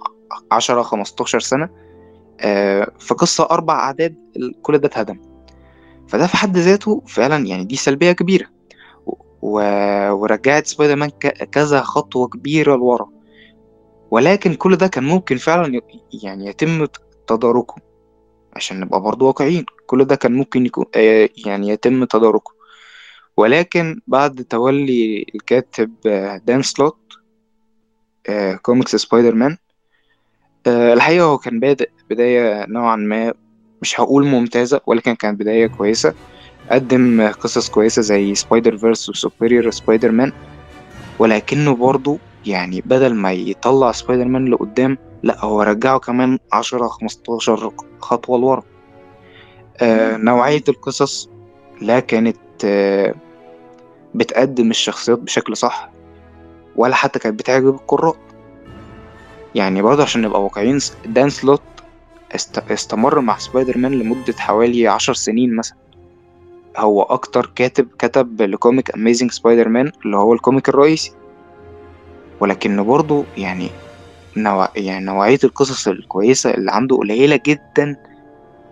[0.52, 1.68] عشرة خمستاشر سنة
[2.40, 5.20] آه في قصة أربع أعداد ال- كل ده اتهدم.
[6.08, 8.46] فده في حد ذاته فعلا يعني دي سلبية كبيرة.
[9.42, 9.60] و...
[10.10, 11.26] ورجعت سبايدر مان ك...
[11.50, 13.08] كذا خطوة كبيرة لورا.
[14.10, 15.80] ولكن كل ده كان ممكن فعلا ي...
[16.24, 16.86] يعني يتم
[17.26, 17.74] تداركه.
[18.56, 22.52] عشان نبقى برضو واقعيين كل ده كان ممكن يكون آه يعني يتم تداركه.
[23.36, 26.98] ولكن بعد تولي الكاتب آه، دان سلوت
[28.28, 29.56] آه، كوميكس سبايدر مان
[30.66, 33.34] آه، الحقيقة هو كان بادئ بداية نوعا ما
[33.82, 36.14] مش هقول ممتازة ولكن كانت بداية كويسة.
[36.70, 40.32] قدم قصص كويسة زي Spider-Verse و Superior Spider-Man
[41.18, 47.72] ولكنه برضو يعني بدل ما يطلع سبايدر مان لقدام لا هو رجعه كمان عشرة خمستاشر
[47.98, 48.62] خطوة لورا.
[49.80, 51.28] آه نوعية القصص
[51.80, 53.14] لا كانت آه
[54.14, 55.93] بتقدم الشخصيات بشكل صح.
[56.76, 58.16] ولا حتى كانت بتعجب القراء.
[59.54, 61.62] يعني برضه عشان نبقى واقعيين دان سلوت
[62.34, 62.58] است...
[62.58, 65.76] استمر مع سبايدر مان لمدة حوالي عشر سنين مثلا.
[66.76, 71.12] هو أكتر كاتب كتب ل comic Amazing Spider-Man اللي هو ال comic الرئيسي.
[72.40, 73.70] ولكنه برضه يعني
[74.36, 74.68] نوع...
[74.76, 77.96] يعني نوعية القصص الكويسة اللي عنده قليلة جدا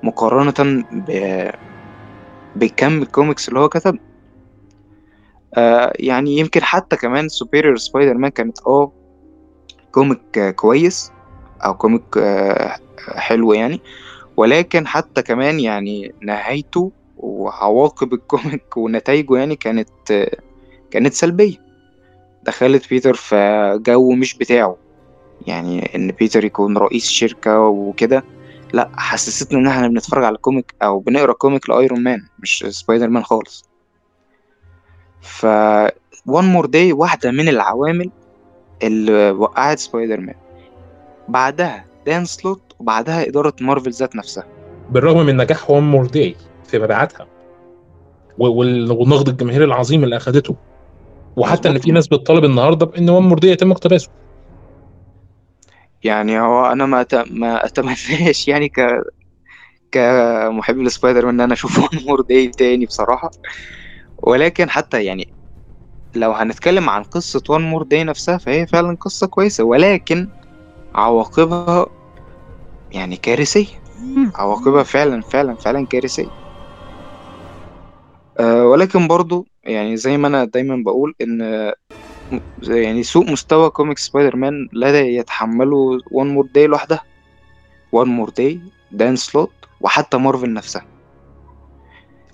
[0.02, 1.50] مقارنة ب...
[2.56, 3.98] بكم الكوميكس اللي هو كتب
[5.54, 8.92] آه يعني يمكن حتى كمان Superior Spider-Man كانت آه
[9.92, 11.12] comic كويس
[11.64, 12.76] أو comic آه
[13.08, 13.80] حلو يعني.
[14.36, 20.28] ولكن حتى كمان يعني نهايته وعواقب ال comic ونتائجه يعني كانت
[20.90, 21.56] كانت سلبية.
[22.42, 24.76] دخلت بيتر في جو مش بتاعه.
[25.46, 28.24] يعني إن بيتر يكون رئيس شركة وكده
[28.72, 33.24] لا حسستنا إن إحنا بنتفرج على comic أو بنقرأ comic لأيرون مان مش سبايدر مان
[33.24, 33.71] خالص.
[35.22, 35.46] ف
[36.26, 38.10] One More Day واحدة من العوامل
[38.82, 40.34] اللي وقعت سبايدر مان.
[41.28, 44.44] بعدها دان سلوت وبعدها إدارة مارفل ذات نفسها.
[44.90, 47.26] بالرغم من نجاح One More Day في مبيعاتها
[48.38, 50.56] والنقد الجماهيري العظيم اللي أخدته.
[51.36, 51.78] وحتى إن.
[51.78, 54.10] في ناس بتطالب النهارده بإن One More Day يتم اقتباسه.
[56.02, 57.14] يعني هو أنا ما أت...
[57.14, 59.02] ما اتمناش يعني ك
[59.92, 63.30] كمحب لسبايدر مان إن أنا أشوف One More Day تاني بصراحة.
[64.22, 65.34] ولكن حتى يعني
[66.16, 70.30] لو هنتكلم عن قصة One More Day نفسها فهي فعلا قصة كويسة ولكن
[70.94, 71.86] عواقبها
[72.90, 73.66] يعني كارثية.
[74.36, 76.30] عواقبها فعلا فعلا فعلا كارثية.
[78.40, 81.42] أه ولكن برضو يعني زي ما أنا دايما بقول إن
[82.68, 87.04] يعني سوء مستوى comic سبايدر مان لا يتحمله One More Day لوحدها.
[87.92, 90.91] One More Day دان سلوت وحتى مارفل نفسها.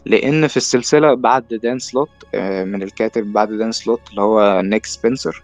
[0.07, 4.87] لأن في السلسلة بعد دان سلوت آه، من الكاتب بعد دان سلوت اللي هو نيك
[4.87, 5.43] سبنسر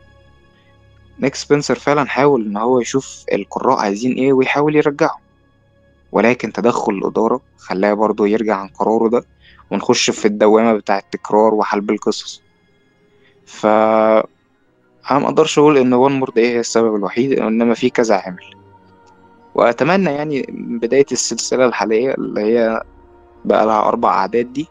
[1.20, 5.20] نيك سبنسر فعلا حاول إن هو يشوف القراء عايزين إيه ويحاول يرجعه.
[6.12, 9.24] ولكن تدخل الإدارة خلاه برضه يرجع عن قراره ده
[9.70, 12.42] ونخش في الدوامة بتاعة التكرار وحلب القصص.
[13.46, 13.66] ف
[15.11, 18.44] أنا مقدرش أقول إن One More Day هي السبب الوحيد إنما في كذا عامل.
[19.55, 22.82] وأتمنى يعني بداية السلسلة الحالية اللي هي
[23.45, 24.68] بقى لها أربع أعداد دي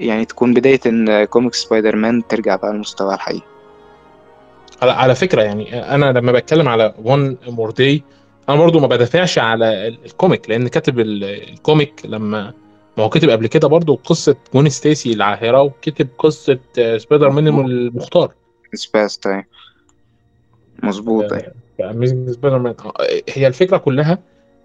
[0.00, 3.46] يعني تكون بداية إن comic سبايدر مان ترجع بقى لمستواها الحقيقي.
[4.82, 8.02] على, على فكرة يعني أنا لما بتكلم على One More Day
[8.48, 12.52] أنا برضو ما بدافعش على ال- ال comic لأن كاتب ال- ال comic لما
[12.98, 17.48] ما هو كتب قبل كده برضو قصة جوين ستيسي العاهرة وكتب قصة آه، سبايدر مان
[17.48, 18.34] المختار.
[18.74, 19.42] Sins Past
[20.82, 21.24] مظبوط.
[21.80, 22.74] Amazing Spider-Man
[23.28, 24.18] هي الفكرة كلها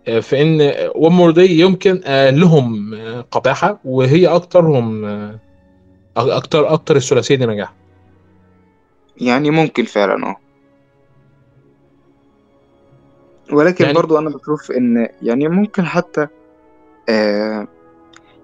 [0.06, 0.62] في ان
[0.95, 5.39] One More Day يمكن آه، لهم آه، قباحة وهي أكترهم آه،
[6.18, 7.74] أكتر أكتر الثلاثية دي نجاح.
[9.18, 10.36] يعني ممكن فعلا آه.
[13.51, 16.28] ولكن يعني- برضو أنا بشوف إن يعني ممكن حتى
[17.10, 17.68] آه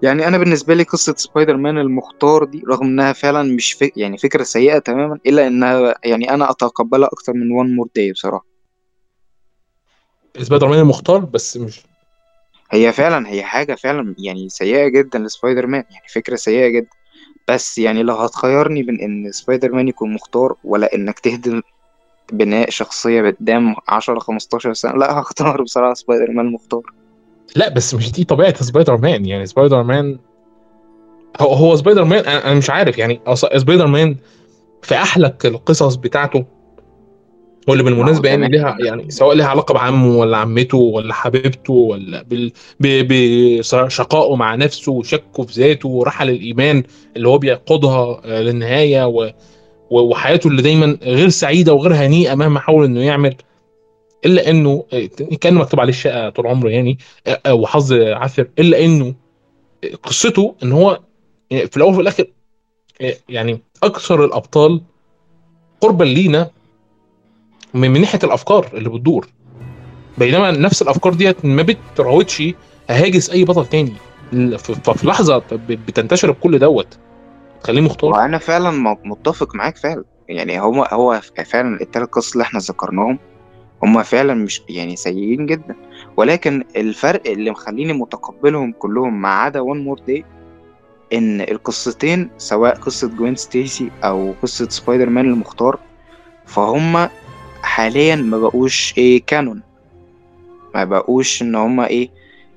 [0.02, 4.18] يعني أنا بالنسبة لي قصة سبايدر مان المختار دي رغم إنها فعلا مش فك يعني
[4.18, 8.49] فكرة سيئة تماما إلا إنها يعني أنا أتقبلها أكتر من One More Day بصراحة.
[10.38, 11.80] سبايدر مان المختار بس مش
[12.70, 16.88] هي فعلا هي حاجة فعلا يعني سيئة جدا لسبايدر مان يعني فكرة سيئة جدا.
[17.48, 21.62] بس يعني لو هتخيرني بين إن سبايدر مان يكون مختار ولا إنك تهدم
[22.32, 24.92] بناء شخصية قدام عشرة خمستاشر سنة.
[24.92, 26.82] لا هختار بصراحة سبايدر مان مختار.
[27.56, 29.26] لا بس مش دي طبيعة سبايدر مان.
[29.26, 30.18] يعني سبايدر مان
[31.40, 32.98] هو هو سبايدر مان أنا مش عارف.
[32.98, 34.16] يعني سبايدر مان
[34.82, 36.44] في احلك القصص بتاعته
[37.70, 38.48] واللي بالمناسبة يعني.
[38.48, 42.24] ليها يعني سواء ليها علاقة بعمه ولا عمته ولا حبيبته ولا
[42.80, 46.82] بشقائه مع نفسه وشكه في ذاته ورحلة الايمان
[47.16, 49.30] اللي هو بيقودها آه، للنهاية و...
[49.90, 53.34] وحياته اللي دايما غير سعيدة وغير هنيئة مهما حاول إنه يعمل
[54.24, 55.08] إلا إنه آه،
[55.40, 56.98] كان مكتوب عليه الشقة طول عمره يعني
[57.46, 59.14] آه، وحظ عثر إلا إنه
[60.02, 61.00] قصته إن هو
[61.50, 62.24] في الأول وفي الآخر
[63.28, 64.80] يعني أكثر الأبطال
[65.80, 66.50] قربا لينا
[67.74, 69.26] من ناحية الأفكار اللي بتدور.
[70.18, 72.42] بينما نفس الأفكار ديت ما بتراودش
[72.90, 73.92] هاجس أي بطل تاني.
[74.58, 76.98] ففي لحظة بتنتشر بكل دوت.
[77.62, 78.10] تخليه مختار.
[78.10, 80.04] وأنا فعلا متفق معاك فعلا.
[80.28, 83.18] يعني هو هو فعلا التلات قصص اللي إحنا ذكرناهم
[83.82, 85.76] هما فعلا مش يعني سيئين جدا.
[86.16, 90.24] ولكن الفرق اللي مخليني متقبلهم كلهم ما عدا One More Day
[91.12, 95.78] إن القصتين سواء قصة جوين ستيسي أو قصة سبايدر مان المختار
[96.46, 97.08] فهم
[97.70, 99.62] حاليا ما بقوش إيه canon.
[100.74, 102.10] ما بقوش إن هما إيه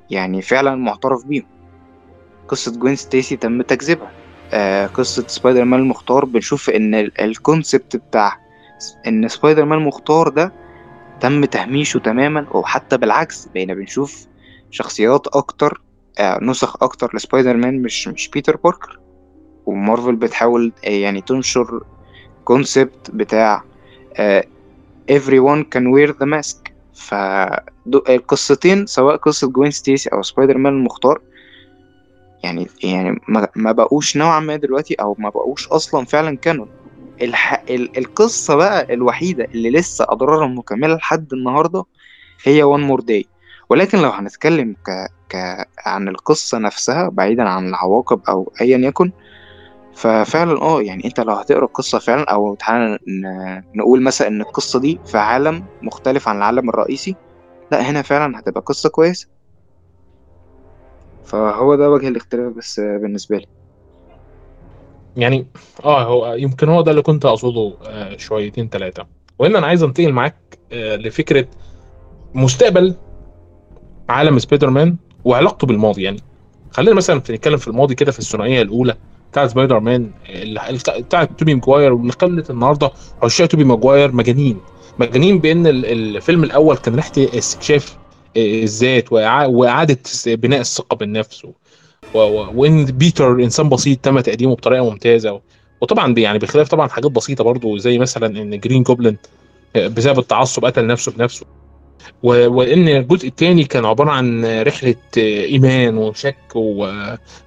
[0.10, 1.46] يعني فعلا معترف بيهم.
[2.48, 4.12] قصة جوين ستيسي تم تكذيبها.
[4.54, 8.38] آه قصة سبايدر مان المختار بنشوف إن ال- ال concept بتاع
[9.08, 10.54] إن سبايدر مان المختار ده
[11.20, 14.28] تم تهميشه تماما وحتى بالعكس بقينا بنشوف
[14.72, 15.82] شخصيات أكتر
[16.20, 19.00] آه نسخ أكتر لسبايدر مان مش مش بيتر باركر.
[19.66, 21.84] ومارفل بتحاول آه، يعني تنشر
[22.44, 23.64] concept بتاع
[24.18, 24.44] آه
[25.12, 26.74] everyone can wear the mask.
[26.94, 31.22] فالقصتين سواء قصة جوين ستيسي أو سبايدر مان المختار
[32.44, 33.20] يعني يعني
[33.56, 36.70] ما بقوش نوعا ما دلوقتي أو ما بقوش أصلا فعلا canon.
[37.22, 37.64] الح...
[37.70, 37.98] ال...
[37.98, 41.86] القصة بقى الوحيدة اللي لسه أضرارها مكملة لحد النهاردة
[42.44, 43.26] هي One More Day
[43.70, 45.08] ولكن لو هنتكلم ك...
[45.30, 45.68] ك...
[45.86, 49.12] عن القصة نفسها بعيدا عن العواقب أو أيا يكن
[49.96, 53.00] ففعلا آه يعني أنت لو هتقرأ القصة فعلا أو تعالى
[53.76, 57.16] نقول مثلا إن القصة دي في عالم مختلف عن العالم الرئيسي
[57.72, 59.28] لأ هنا فعلا هتبقى قصة كويسة.
[61.26, 63.46] فهو ده وجه الاختلاف بس بالنسبة لي.
[65.18, 65.46] يعني
[65.86, 69.06] آه هو يمكن هو ده اللي كنت أقصده آه شويتين ثلاثة
[69.40, 70.36] وإن أنا عايز أنتقل معاك
[70.72, 71.48] آه لفكرة
[72.34, 72.96] مستقبل
[74.10, 76.04] عالم سبايدر مان وعلاقته بالماضي.
[76.04, 76.20] يعني
[76.72, 78.96] خلينا مثلا نتكلم في الماضي كده في الثنائية الأولى.
[79.34, 80.12] بتاعت سبايدر مان
[80.98, 82.92] بتاعت توبي ماجواير واللي خلت النهارده
[83.24, 84.58] عشاق توبي ماجواير مجانين.
[85.00, 87.98] مجانين بأن ال- الفيلم الأول كان رحلة استكشاف
[88.38, 91.48] الذات وإعا- وإعادة بناء الثقة بالنفس
[92.14, 95.42] وإن بيتر إنسان بسيط تم تقديمه بطريقة ممتازة.
[95.82, 99.16] وطبعا يعني بخلاف طبعا حاجات بسيطة برضو زي مثلا إن جرين جوبلن
[99.80, 101.46] بسبب التعصب قتل نفسه بنفسه.
[102.24, 106.36] وإن الجزء الثاني كان عبارة عن رحلة إيمان وشك.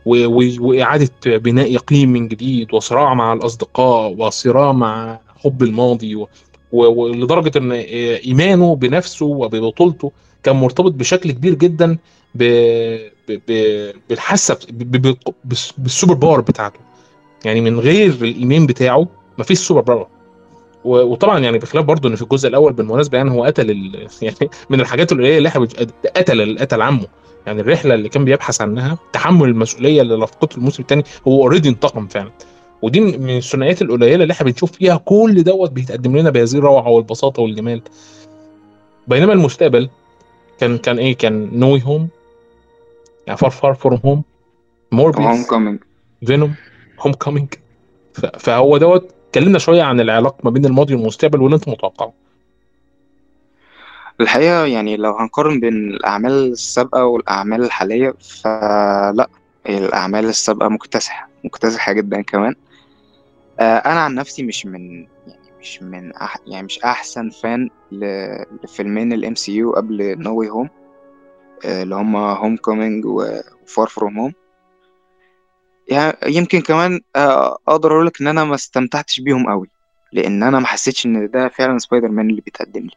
[0.07, 6.27] وإعادة بناء يقين من جديد وصراع مع الأصدقاء وصراع مع حب الماضي.
[6.73, 11.99] ولدرجة إن إيمانه بنفسه وببطولته كان مرتبط بشكل كبير جدا.
[14.09, 14.59] بالحاسة.
[15.79, 16.81] بال super power بتاعته
[17.45, 20.07] يعني من غير الإيمان بتاعه مفيش super power
[20.87, 24.09] وطبعا يعني بخلاف برضه إن في الجزء الأول بالمناسبة يعني هو قتل ال...
[24.23, 27.07] يعني من الحاجات القليله اللي إحنا بنج- قتل قتل عمه.
[27.47, 32.07] يعني الرحلة اللي كان بيبحث عنها تحمل المسؤولية اللي لفقته الموسم الثاني هو already انتقم
[32.07, 32.31] فعلا.
[32.83, 37.43] ودي من الثنائيات القليلة اللي إحنا بنشوف فيها كل دوت بيتقدم لنا بهذه الروعة والبساطة
[37.43, 37.83] والجمال.
[39.09, 39.89] بينما المستقبل
[40.61, 42.09] كان كان إيه؟ كان No Way Home
[43.27, 44.25] يعني Far Far From Home Home
[44.93, 45.79] موربيس Coming
[46.27, 46.55] فينوم
[47.01, 47.49] Homecoming
[48.39, 52.13] فهو دوت كلمنا شوية عن العلاقة ما بين الماضي والمستقبل واللي انت متوقعه.
[54.21, 59.29] الحقيقة يعني لو هنقارن بين الأعمال السابقة والأعمال الحالية فلا
[59.69, 62.55] الأعمال السابقة مكتسحة مكتسحة جدا كمان.
[63.61, 64.91] آه، أنا عن نفسي مش من
[65.27, 67.71] يعني مش من أح يعني مش أحسن fan
[68.63, 70.69] لفيلمين ال MCU قبل No Way Home
[71.65, 74.33] اللي هما Homecoming و Far From Home
[75.89, 79.71] يعني يمكن كمان آه، أقدر أقول لك إن أنا ما استمتعتش بيهم قوي
[80.13, 82.97] لأن أنا ما حسيتش إن ده فعلا سبايدر مان اللي بيتقدم لي.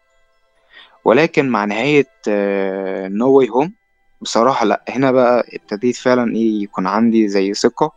[1.05, 2.07] ولكن مع نهاية
[3.07, 3.73] No Way Home
[4.21, 7.91] بصراحة لأ هنا بقى ابتديت فعلا إيه يكون عندي زي ثقة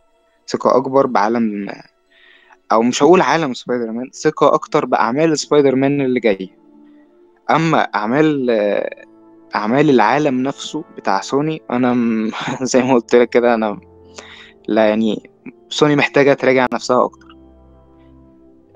[0.47, 1.69] ثقة أكبر بعالم
[2.71, 6.49] أو مش هقول عالم سبايدر مان ثقة أكتر بأعمال سبايدر مان اللي جاية.
[7.51, 9.05] أما أعمال آه،
[9.55, 11.93] أعمال العالم نفسه بتاع سوني أنا
[12.71, 13.92] زي ما قلت لك كده أنا
[14.67, 15.29] لا يعني
[15.69, 17.27] سوني محتاجة تراجع نفسها أكتر.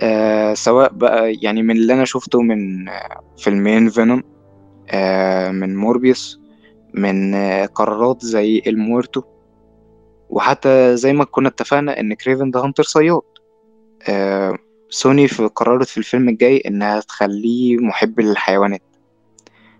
[0.01, 2.85] آه سواء بقى يعني من اللي أنا شفته من
[3.37, 4.23] فيلمين فينوم
[4.89, 6.39] آه من موربيوس
[6.93, 9.21] من آه قرارات زي المويرتو
[10.29, 13.21] وحتى زي ما كنا اتفقنا إن كريفن the Hunter صياد.
[14.09, 14.57] آه
[14.89, 18.81] سوني في قررت في الفيلم الجاي إنها تخليه محب للحيوانات.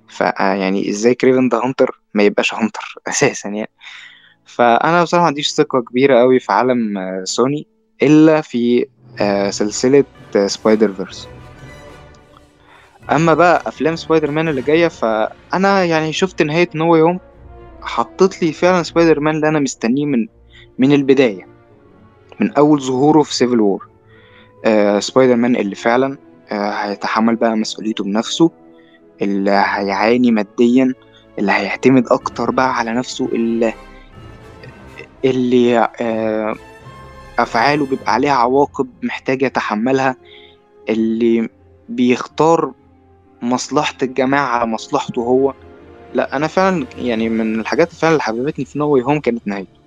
[0.10, 3.70] فيعني إزاي كريفن the Hunter ما يبقاش hunter أساسا يعني.
[4.48, 7.68] فأنا بصراحة ما عنديش ثقة كبيرة قوي في عالم آه، سوني
[8.04, 8.86] إلا في
[9.22, 10.04] آه، سلسلة
[10.36, 11.28] آه، Spider-Verse.
[13.12, 17.20] أما بقى أفلام سبايدر مان اللي جاية فأنا يعني شفت نهاية No Way Home
[17.82, 20.28] حطت لي فعلا سبايدر مان اللي أنا مستنيه من
[20.78, 21.48] من البداية
[22.40, 23.88] من أول ظهوره في Civil War
[24.66, 26.18] آه سبايدر مان اللي فعلا
[26.52, 28.52] آه هيتحمل بقى مسؤوليته بنفسه
[29.22, 30.94] اللي هيعاني ماديا
[31.40, 33.74] اللي هيعتمد أكتر بقى على نفسه اللي
[35.26, 36.56] اللي آه،
[37.40, 40.16] أفعاله بيبقى عليها عواقب محتاج يتحملها
[40.90, 41.50] اللي
[41.90, 42.72] بيختار
[43.42, 45.54] مصلحة الجماعة على مصلحته هو.
[46.14, 49.80] لا أنا فعلا يعني من الحاجات فعلا اللي حببتني في No Way Home كانت نهايته.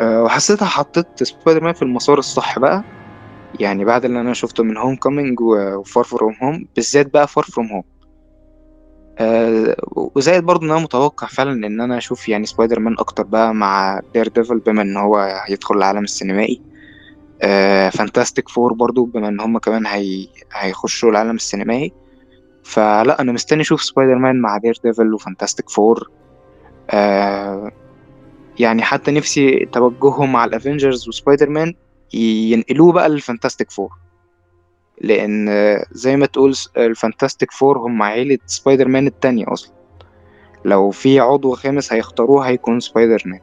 [0.00, 2.84] أه وحسيتها حطيت سبايدر مان في المسار الصح بقى.
[3.60, 7.66] يعني بعد اللي أنا شفته من Homecoming و Far From Home بالذات بقى Far From
[7.66, 7.82] Home.
[9.18, 9.76] آه
[10.14, 14.00] وزائد برضه إن أنا متوقع فعلا إن أنا أشوف يعني سبايدر مان أكتر بقى مع
[14.14, 16.60] دير ديفل بما إن هو هيدخل العالم السينمائي.
[17.42, 20.26] آه فانتاستيك فور برضه بما إن هم كمان هي...
[20.52, 21.92] هيخشوا العالم السينمائي.
[22.64, 26.10] فلا أنا مستني أشوف سبايدر مان مع دير ديفل وفانتاستيك فور
[26.90, 27.70] آه
[28.58, 31.74] يعني حتى نفسي توجههم مع الافينجرز وسبايدر مان
[32.14, 33.90] ينقلوه بقى للفانتاستيك فور
[35.02, 35.48] لأن
[35.92, 39.72] زي ما تقول الفانتاستيك فور هم عيلة سبايدر مان التانية أصلا.
[40.64, 43.40] لو في عضو خامس هيختاروه هيكون سبايدر مان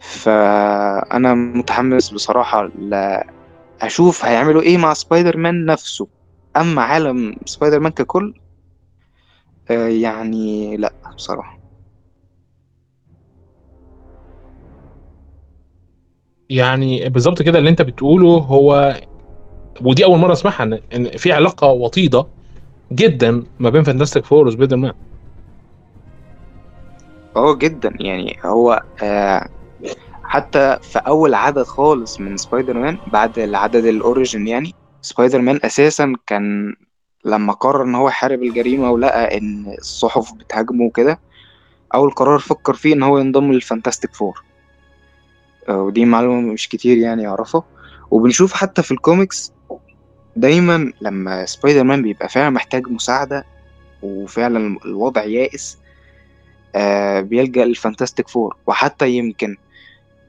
[0.00, 3.20] فأنا متحمس بصراحة ل-
[3.82, 6.08] أشوف هيعملوا إيه مع سبايدر مان نفسه.
[6.56, 8.34] أما عالم سبايدر مان ككل
[9.70, 11.60] آه، يعني لأ بصراحة.
[16.50, 19.00] يعني بالظبط كده اللي أنت بتقوله هو
[19.80, 22.26] ودي أول مرة أسمعها ان إن في علاقة وطيدة
[22.92, 24.92] جدا ما بين فانتاستيك فور وسبايدر مان
[27.36, 27.94] آه جدا.
[28.00, 29.48] يعني هو آه
[30.22, 35.60] حتى في أول عدد خالص من سبايدر مان بعد العدد ال origin يعني سبايدر مان
[35.64, 36.74] أساسا كان
[37.24, 41.20] لما قرر إن هو يحارب الجريمة ولقى إن الصحف بتهاجمه وكده
[41.94, 44.42] أول قرار فكر فيه إن هو ينضم للفانتاستيك فور
[45.68, 47.62] آه، ودي معلومة مش كتير يعني يعرفها
[48.10, 49.52] وبنشوف حتى في الكوميكس
[50.36, 53.44] دايما لما سبايدر مان بيبقى فعلا محتاج مساعدة
[54.02, 55.78] وفعلا الوضع يائس
[56.74, 58.56] آه بيلجأ للفانتاستيك فور.
[58.66, 59.56] وحتى يمكن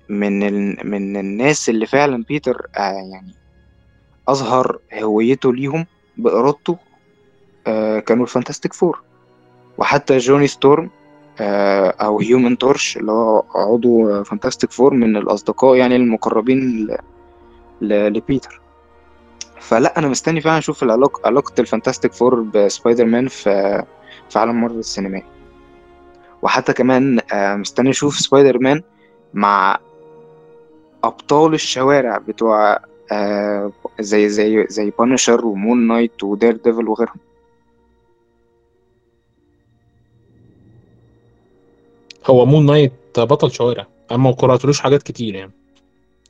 [0.09, 0.77] من ال...
[0.89, 2.79] من الناس اللي فعلا بيتر آه
[3.11, 3.33] يعني
[4.27, 5.85] أظهر هويته ليهم
[6.17, 6.77] بإرادته
[7.67, 9.01] آه كانوا الفانتاستيك فور.
[9.77, 10.89] وحتى جوني ستورم
[11.39, 16.97] آه أو Human Torch اللي هو عضو فانتاستيك فور من الأصدقاء يعني المقربين ل...
[17.81, 18.13] ل...
[18.13, 18.61] لبيتر.
[19.59, 23.83] فلا أنا مستني فعلا أشوف العلاقة علاقة الفانتاستيك فور بسبايدر مان في
[24.29, 25.25] في عالم مارفل السينمائي.
[26.41, 28.81] وحتى كمان آه مستني أشوف سبايدر مان
[29.33, 29.79] مع
[31.03, 32.79] أبطال الشوارع بتوع
[33.11, 37.19] آه زي زي زي بانشر ومون نايت ودير ديفل وغيرهم.
[42.25, 45.51] هو مون نايت بطل شوارع أما ما قرأتلوش حاجات كتير يعني.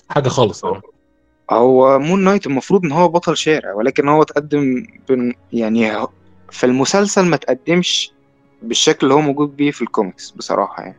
[0.10, 0.82] حاجة خالص يعني.
[1.52, 6.10] هو مون نايت المفروض إن هو بطل شارع ولكن هو تقدم بن يعني هو-
[6.52, 8.12] في المسلسل ما تقدمش
[8.62, 10.98] بالشكل اللي هو موجود بيه في الكوميكس بصراحة يعني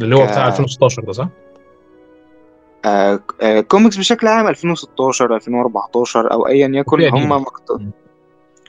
[0.00, 1.28] اللي هو بتاع 2016 ده صح؟
[2.84, 7.80] آه آه كوميكس بشكل عام 2016 2014 أو ايا يكن هم ما اقت-.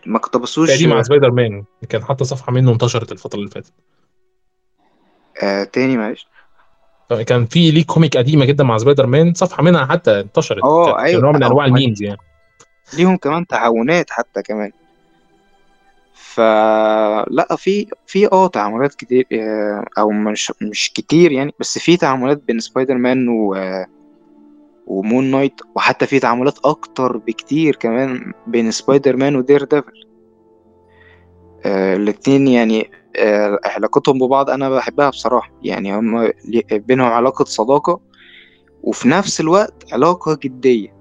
[0.06, 3.74] ما اقتبسوش قديم مع سبايدر مان كان حتى صفحة منه انتشرت الفترة اللي فاتت
[5.44, 6.28] آه تاني معلش
[7.10, 10.64] كان في ليه comic قديمة جدا مع سبايدر مان صفحة منها حتى انتشرت.
[10.64, 12.20] آه أيوه نوع من أنواع ال memes يعني.
[12.98, 14.72] ليهم كمان تعاونات حتى كمان.
[16.14, 22.44] فلا في في آه تعاملات كتير آه، أو مش مش كتير يعني بس في تعاملات
[22.48, 23.56] بين سبايدر مان و
[24.88, 30.06] ومون نايت وحتى في تعاملات أكتر بكتير كمان بين سبايدر مان ودير ديفل.
[31.66, 32.90] آه الاتنين يعني
[33.66, 35.52] علاقتهم ببعض أنا بحبها بصراحة.
[35.64, 36.32] يعني هم
[36.72, 38.00] بينهم علاقة صداقة
[38.84, 40.96] وفي نفس الوقت علاقة جدية.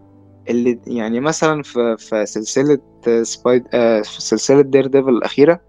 [0.49, 5.61] اللي يعني مثلا في في سلسلة آه، سبايد آه في سلسلة دير ديفل الأخيرة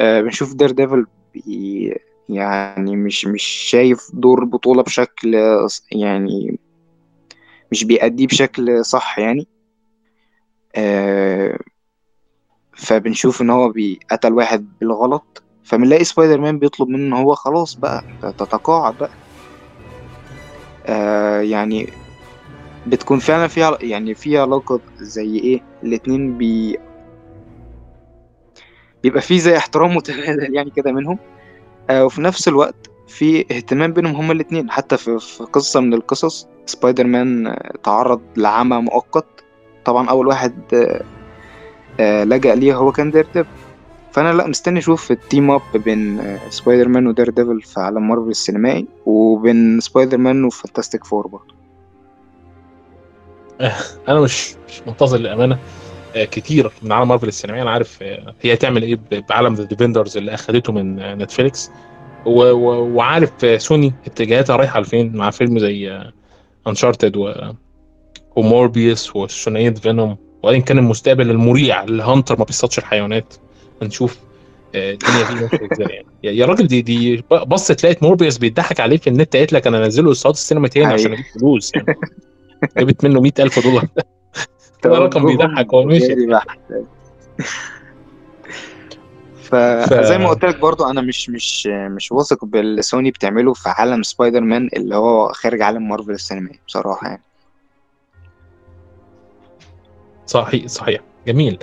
[0.00, 1.06] آه، بنشوف دير ديفل
[2.28, 6.58] يعني مش مش شايف دور البطولة بشكل آه، يعني
[7.72, 9.46] مش بيأديه بشكل صح يعني.
[10.76, 11.58] آه،
[12.76, 15.43] فبنشوف إن هو بيقتل واحد بالغلط.
[15.64, 18.02] فبنلاقي سبايدر مان بيطلب منه إن هو خلاص بقى
[18.38, 19.10] تتقاعد بقى.
[20.86, 21.90] آه، يعني
[22.86, 26.76] بتكون فعلا في عل- يعني في علاقة زي إيه؟ الاتنين بي
[29.02, 31.18] بيبقى في زي احترام متبادل يعني كده منهم.
[31.90, 34.70] آه، وفي نفس الوقت في اهتمام بينهم هما الاتنين.
[34.70, 39.44] حتى في, في قصة من القصص سبايدر مان آه، تعرض لعمى مؤقت.
[39.84, 41.04] طبعا أول واحد آه،
[42.00, 43.63] آه، لجأ ليه هو كان دير ديفل.
[44.14, 48.08] فأنا لأ مستني أشوف ال team up بين آه، سبايدر مان ودير ديفل في عالم
[48.08, 51.54] مارفل السينمائي وبين سبايدر مان وفانتاستيك فور برضه.
[54.08, 55.58] أنا مش مش منتظر للأمانة
[56.16, 57.62] آه، كتير من عالم مارفل السينمائي.
[57.62, 58.98] أنا عارف آه، هي تعمل إيه
[59.30, 61.70] بعالم The Defenders اللي أخدته من نتفليكس.
[62.26, 66.00] و- و- وعارف سوني اتجاهاتها رايحة لفين مع فيلم زي
[66.66, 67.16] Uncharted
[68.36, 73.34] وموربيوس وثنائيه فينوم وان كان المستقبل المريع اللي Hunter ما بيصطادش الحيوانات.
[73.82, 74.18] هنشوف
[74.74, 76.06] آه، الدنيا دي ماشية إزاي يعني.
[76.38, 80.12] يا راجل دي دي بصت لقيت موربيوس بيضحك عليه في النت قالت لك أنا انزله
[80.12, 81.94] صالات السينما تاني عشان أجيب فلوس يعني.
[82.78, 83.86] جابت منه 100000 دولار.
[84.84, 86.16] ده رقم بيضحك هو ماشي.
[89.44, 94.02] فزي ما قلت لك برضو أنا مش مش مش واثق باللي سوني بتعمله في عالم
[94.02, 97.22] سبايدر مان اللي هو خارج عالم مارفل السينمائي بصراحة يعني.
[100.26, 101.00] صحيح صحيح.
[101.26, 101.58] جميل.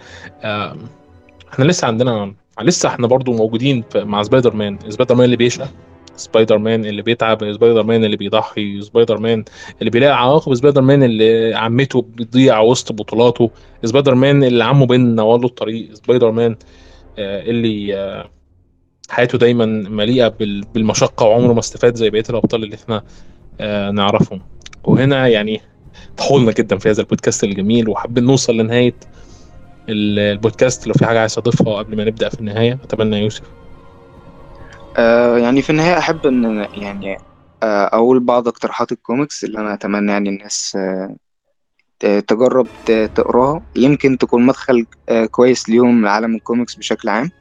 [1.54, 3.84] إحنا لسه عندنا لسه إحنا برضو موجودين.
[3.96, 5.68] مع سبايدر مان سبايدر مان اللي بيشقى
[6.16, 9.46] سبايدر مان اللي بيتعب سبايدر مان اللي بيضحي سبايدر مان
[9.80, 13.52] اللي بيلاقي عواقب سبايدر مان اللي عمته بتضيع وسط بطولاته
[13.84, 16.56] سبايدر مان اللي عمه بينور له الطريق سبايدر مان
[17.20, 18.30] آه، اللي آه،
[19.10, 20.28] حياته دايما مليئة
[20.74, 23.04] بالمشقة وعمره ما استفاد زي بقية الأبطال اللي إحنا
[23.60, 24.42] آه، نعرفهم
[24.84, 25.62] وهنا يعني
[26.18, 28.94] طولنا جدا في هذا البودكاست الجميل وحابين نوصل لنهاية
[29.92, 33.54] البودكاست لو في حاجة عايز تضيفها قبل ما نبدأ في النهاية أتمنى يوسف.
[34.98, 37.18] آه يعني في النهاية أحب إن يعني
[37.64, 40.78] آه أقول بعض اقتراحات الكوميكس اللي أنا أتمنى يعني الناس
[42.04, 42.68] آه تجرب
[43.16, 43.62] تقراها.
[43.76, 47.32] يمكن تكون مدخل آه كويس ليهم لعالم الكوميكس بشكل عام.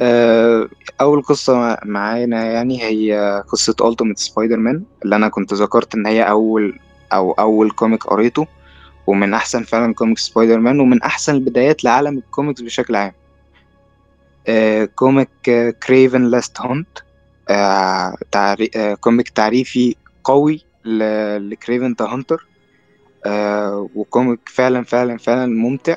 [0.00, 0.68] آه،
[1.00, 6.78] أول قصة معانا يعني هي قصة Ultimate Spider-Man اللي أنا كنت ذكرت إن هي أول
[7.12, 8.46] أو أول comic قريته.
[9.06, 13.12] ومن أحسن فعلا comic سبايدر مان ومن أحسن البدايات لعالم الكوميكس بشكل عام.
[14.94, 15.28] comic
[15.86, 16.98] Kraven's Last Hunt
[19.00, 22.46] comic تعريفي قوي ل Kraven the Hunter
[23.94, 25.96] و comic فعلا فعلا فعلا ممتع.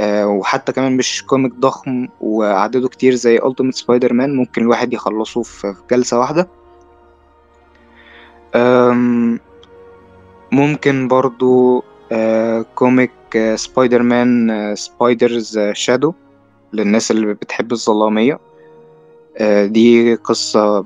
[0.00, 5.74] آه وحتى كمان مش comic ضخم وعدده كتير زي Ultimate Spider-Man ممكن الواحد يخلصه في
[5.90, 6.48] جلسة واحدة.
[10.54, 16.12] ممكن برضو آه comic آه سبايدر مان آه Spider's Shadow
[16.72, 18.38] للناس اللي بتحب الظلامية.
[19.38, 20.84] آه دي قصة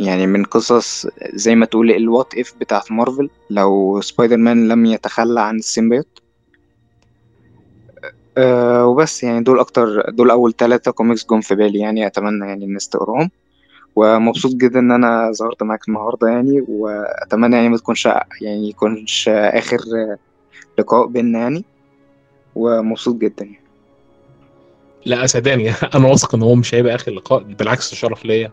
[0.00, 4.86] يعني من قصص زي ما تقول ال What If بتاعت مارفل لو سبايدر مان لم
[4.86, 6.08] يتخلى عن ال symbiote.
[8.38, 12.64] أه وبس يعني دول أكتر دول أول ثلاثة كوميكس جم في بالي يعني أتمنى يعني
[12.64, 13.30] الناس تقراهم
[13.96, 18.06] ومبسوط جدا إن أنا ظهرت معاك النهاردة يعني وأتمنى يعني ما تكونش
[18.40, 19.78] يعني يكونش آخر
[20.78, 21.64] لقاء بينا يعني.
[22.54, 23.64] ومبسوط جدا يعني.
[25.06, 28.52] لا صدقني أنا واثق إن هو مش هيبقى آخر لقاء بالعكس شرف ليا.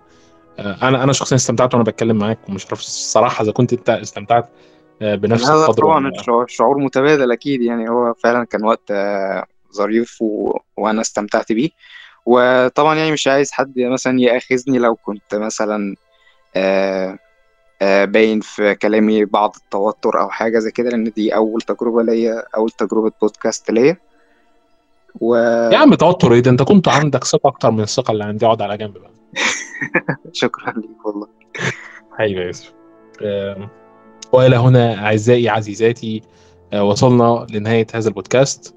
[0.60, 4.50] آه، أنا أنا شخصيا استمتعت وأنا بتكلم معاك ومش عارف الصراحه إذا كنت أنت استمتعت
[5.02, 6.12] آه، بنفس القدر طبعا
[6.44, 10.58] الشعور متبادل أكيد يعني هو فعلا كان وقت آه، ظريف و...
[10.78, 11.70] وأنا استمتعت بيه.
[12.26, 15.96] وطبعا يعني مش عايز حد مثلا يأخذني لو كنت مثلا
[16.56, 17.18] آه
[17.82, 22.44] آه باين في كلامي بعض التوتر أو حاجة زي كده لأن دي أول تجربة ليا
[22.56, 23.98] أول تجربة بودكاست ليا.
[25.22, 25.36] و...
[25.72, 28.62] يا عم توتر إيه ده؟ أنت كنت عندك ثقة أكتر من الثقة اللي عندي أقعد
[28.62, 29.12] على جنب بقى.
[30.34, 31.28] شكرا ليك والله.
[32.12, 32.74] حبيبي يوسف.
[34.32, 36.22] وإلى هنا أعزائي عزيزاتي
[36.74, 38.76] آه، وصلنا لنهاية هذا البودكاست.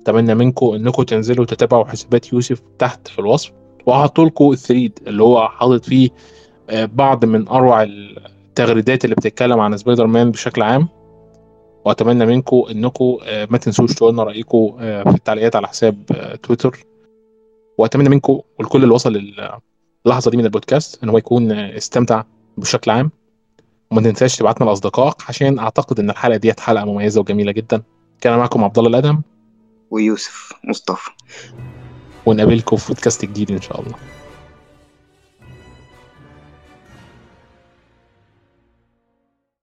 [0.00, 3.52] أتمنى منكم إنكم تنزلوا تتابعوا حسابات يوسف تحت في الوصف
[3.86, 6.10] وهحط لكم ال thread اللي هو حاطط فيه
[6.70, 10.88] آه، بعض من أروع التغريدات اللي بتتكلم عن سبايدر مان بشكل عام.
[11.84, 16.04] وأتمنى منكم إنكم آه، ما تنسوش تقولوا لنا رأيكم في التعليقات على حساب
[16.42, 16.78] تويتر.
[17.78, 19.32] وأتمنى منكم والكل اللي وصل
[20.06, 22.22] اللحظه دي من البودكاست إن هو يكون استمتع
[22.56, 23.10] بشكل عام.
[23.90, 27.82] وما تنساش تبعتنا لأصدقائك عشان أعتقد إن الحلقة ديت حلقة مميزة وجميلة جدا.
[28.20, 29.20] كان معكم عبد الله الادم
[29.92, 31.10] ويوسف مصطفى.
[32.26, 34.21] ونقابلكم في بودكاست جديد إن شاء الله.